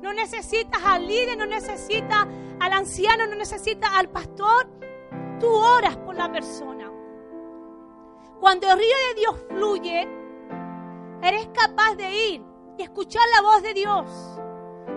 No 0.00 0.14
necesitas 0.14 0.80
al 0.84 1.06
líder, 1.06 1.36
no 1.36 1.46
necesitas 1.46 2.26
al 2.58 2.72
anciano, 2.72 3.26
no 3.26 3.34
necesitas 3.34 3.90
al 3.92 4.08
pastor. 4.08 4.68
Tú 5.38 5.48
oras 5.48 5.96
por 5.96 6.14
la 6.14 6.30
persona. 6.30 6.69
Cuando 8.40 8.66
el 8.70 8.78
río 8.78 8.96
de 9.08 9.20
Dios 9.20 9.36
fluye, 9.50 10.08
eres 11.22 11.48
capaz 11.48 11.94
de 11.96 12.10
ir 12.28 12.42
y 12.78 12.82
escuchar 12.82 13.22
la 13.36 13.42
voz 13.42 13.62
de 13.62 13.74
Dios 13.74 14.06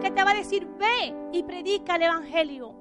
que 0.01 0.11
te 0.11 0.23
va 0.23 0.31
a 0.31 0.35
decir, 0.35 0.65
ve 0.77 1.13
y 1.33 1.43
predica 1.43 1.97
el 1.97 2.03
Evangelio. 2.03 2.73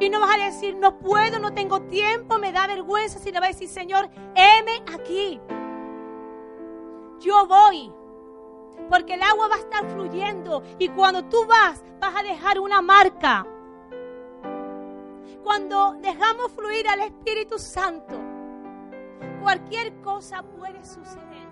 Y 0.00 0.10
no 0.10 0.20
vas 0.20 0.34
a 0.34 0.44
decir, 0.46 0.76
no 0.76 0.98
puedo, 0.98 1.38
no 1.38 1.54
tengo 1.54 1.82
tiempo, 1.82 2.38
me 2.38 2.52
da 2.52 2.66
vergüenza, 2.66 3.20
sino 3.20 3.40
va 3.40 3.46
a 3.46 3.50
decir, 3.50 3.68
Señor, 3.68 4.08
heme 4.34 4.82
aquí. 4.92 5.40
Yo 7.20 7.46
voy, 7.46 7.92
porque 8.90 9.14
el 9.14 9.22
agua 9.22 9.48
va 9.48 9.56
a 9.56 9.60
estar 9.60 9.88
fluyendo 9.90 10.62
y 10.78 10.88
cuando 10.88 11.24
tú 11.24 11.46
vas, 11.46 11.84
vas 12.00 12.16
a 12.16 12.22
dejar 12.24 12.58
una 12.58 12.82
marca. 12.82 13.46
Cuando 15.44 15.96
dejamos 16.00 16.52
fluir 16.52 16.88
al 16.88 17.00
Espíritu 17.00 17.58
Santo, 17.58 18.17
cualquier 19.48 19.94
cosa 20.02 20.42
puede 20.42 20.84
suceder. 20.84 21.47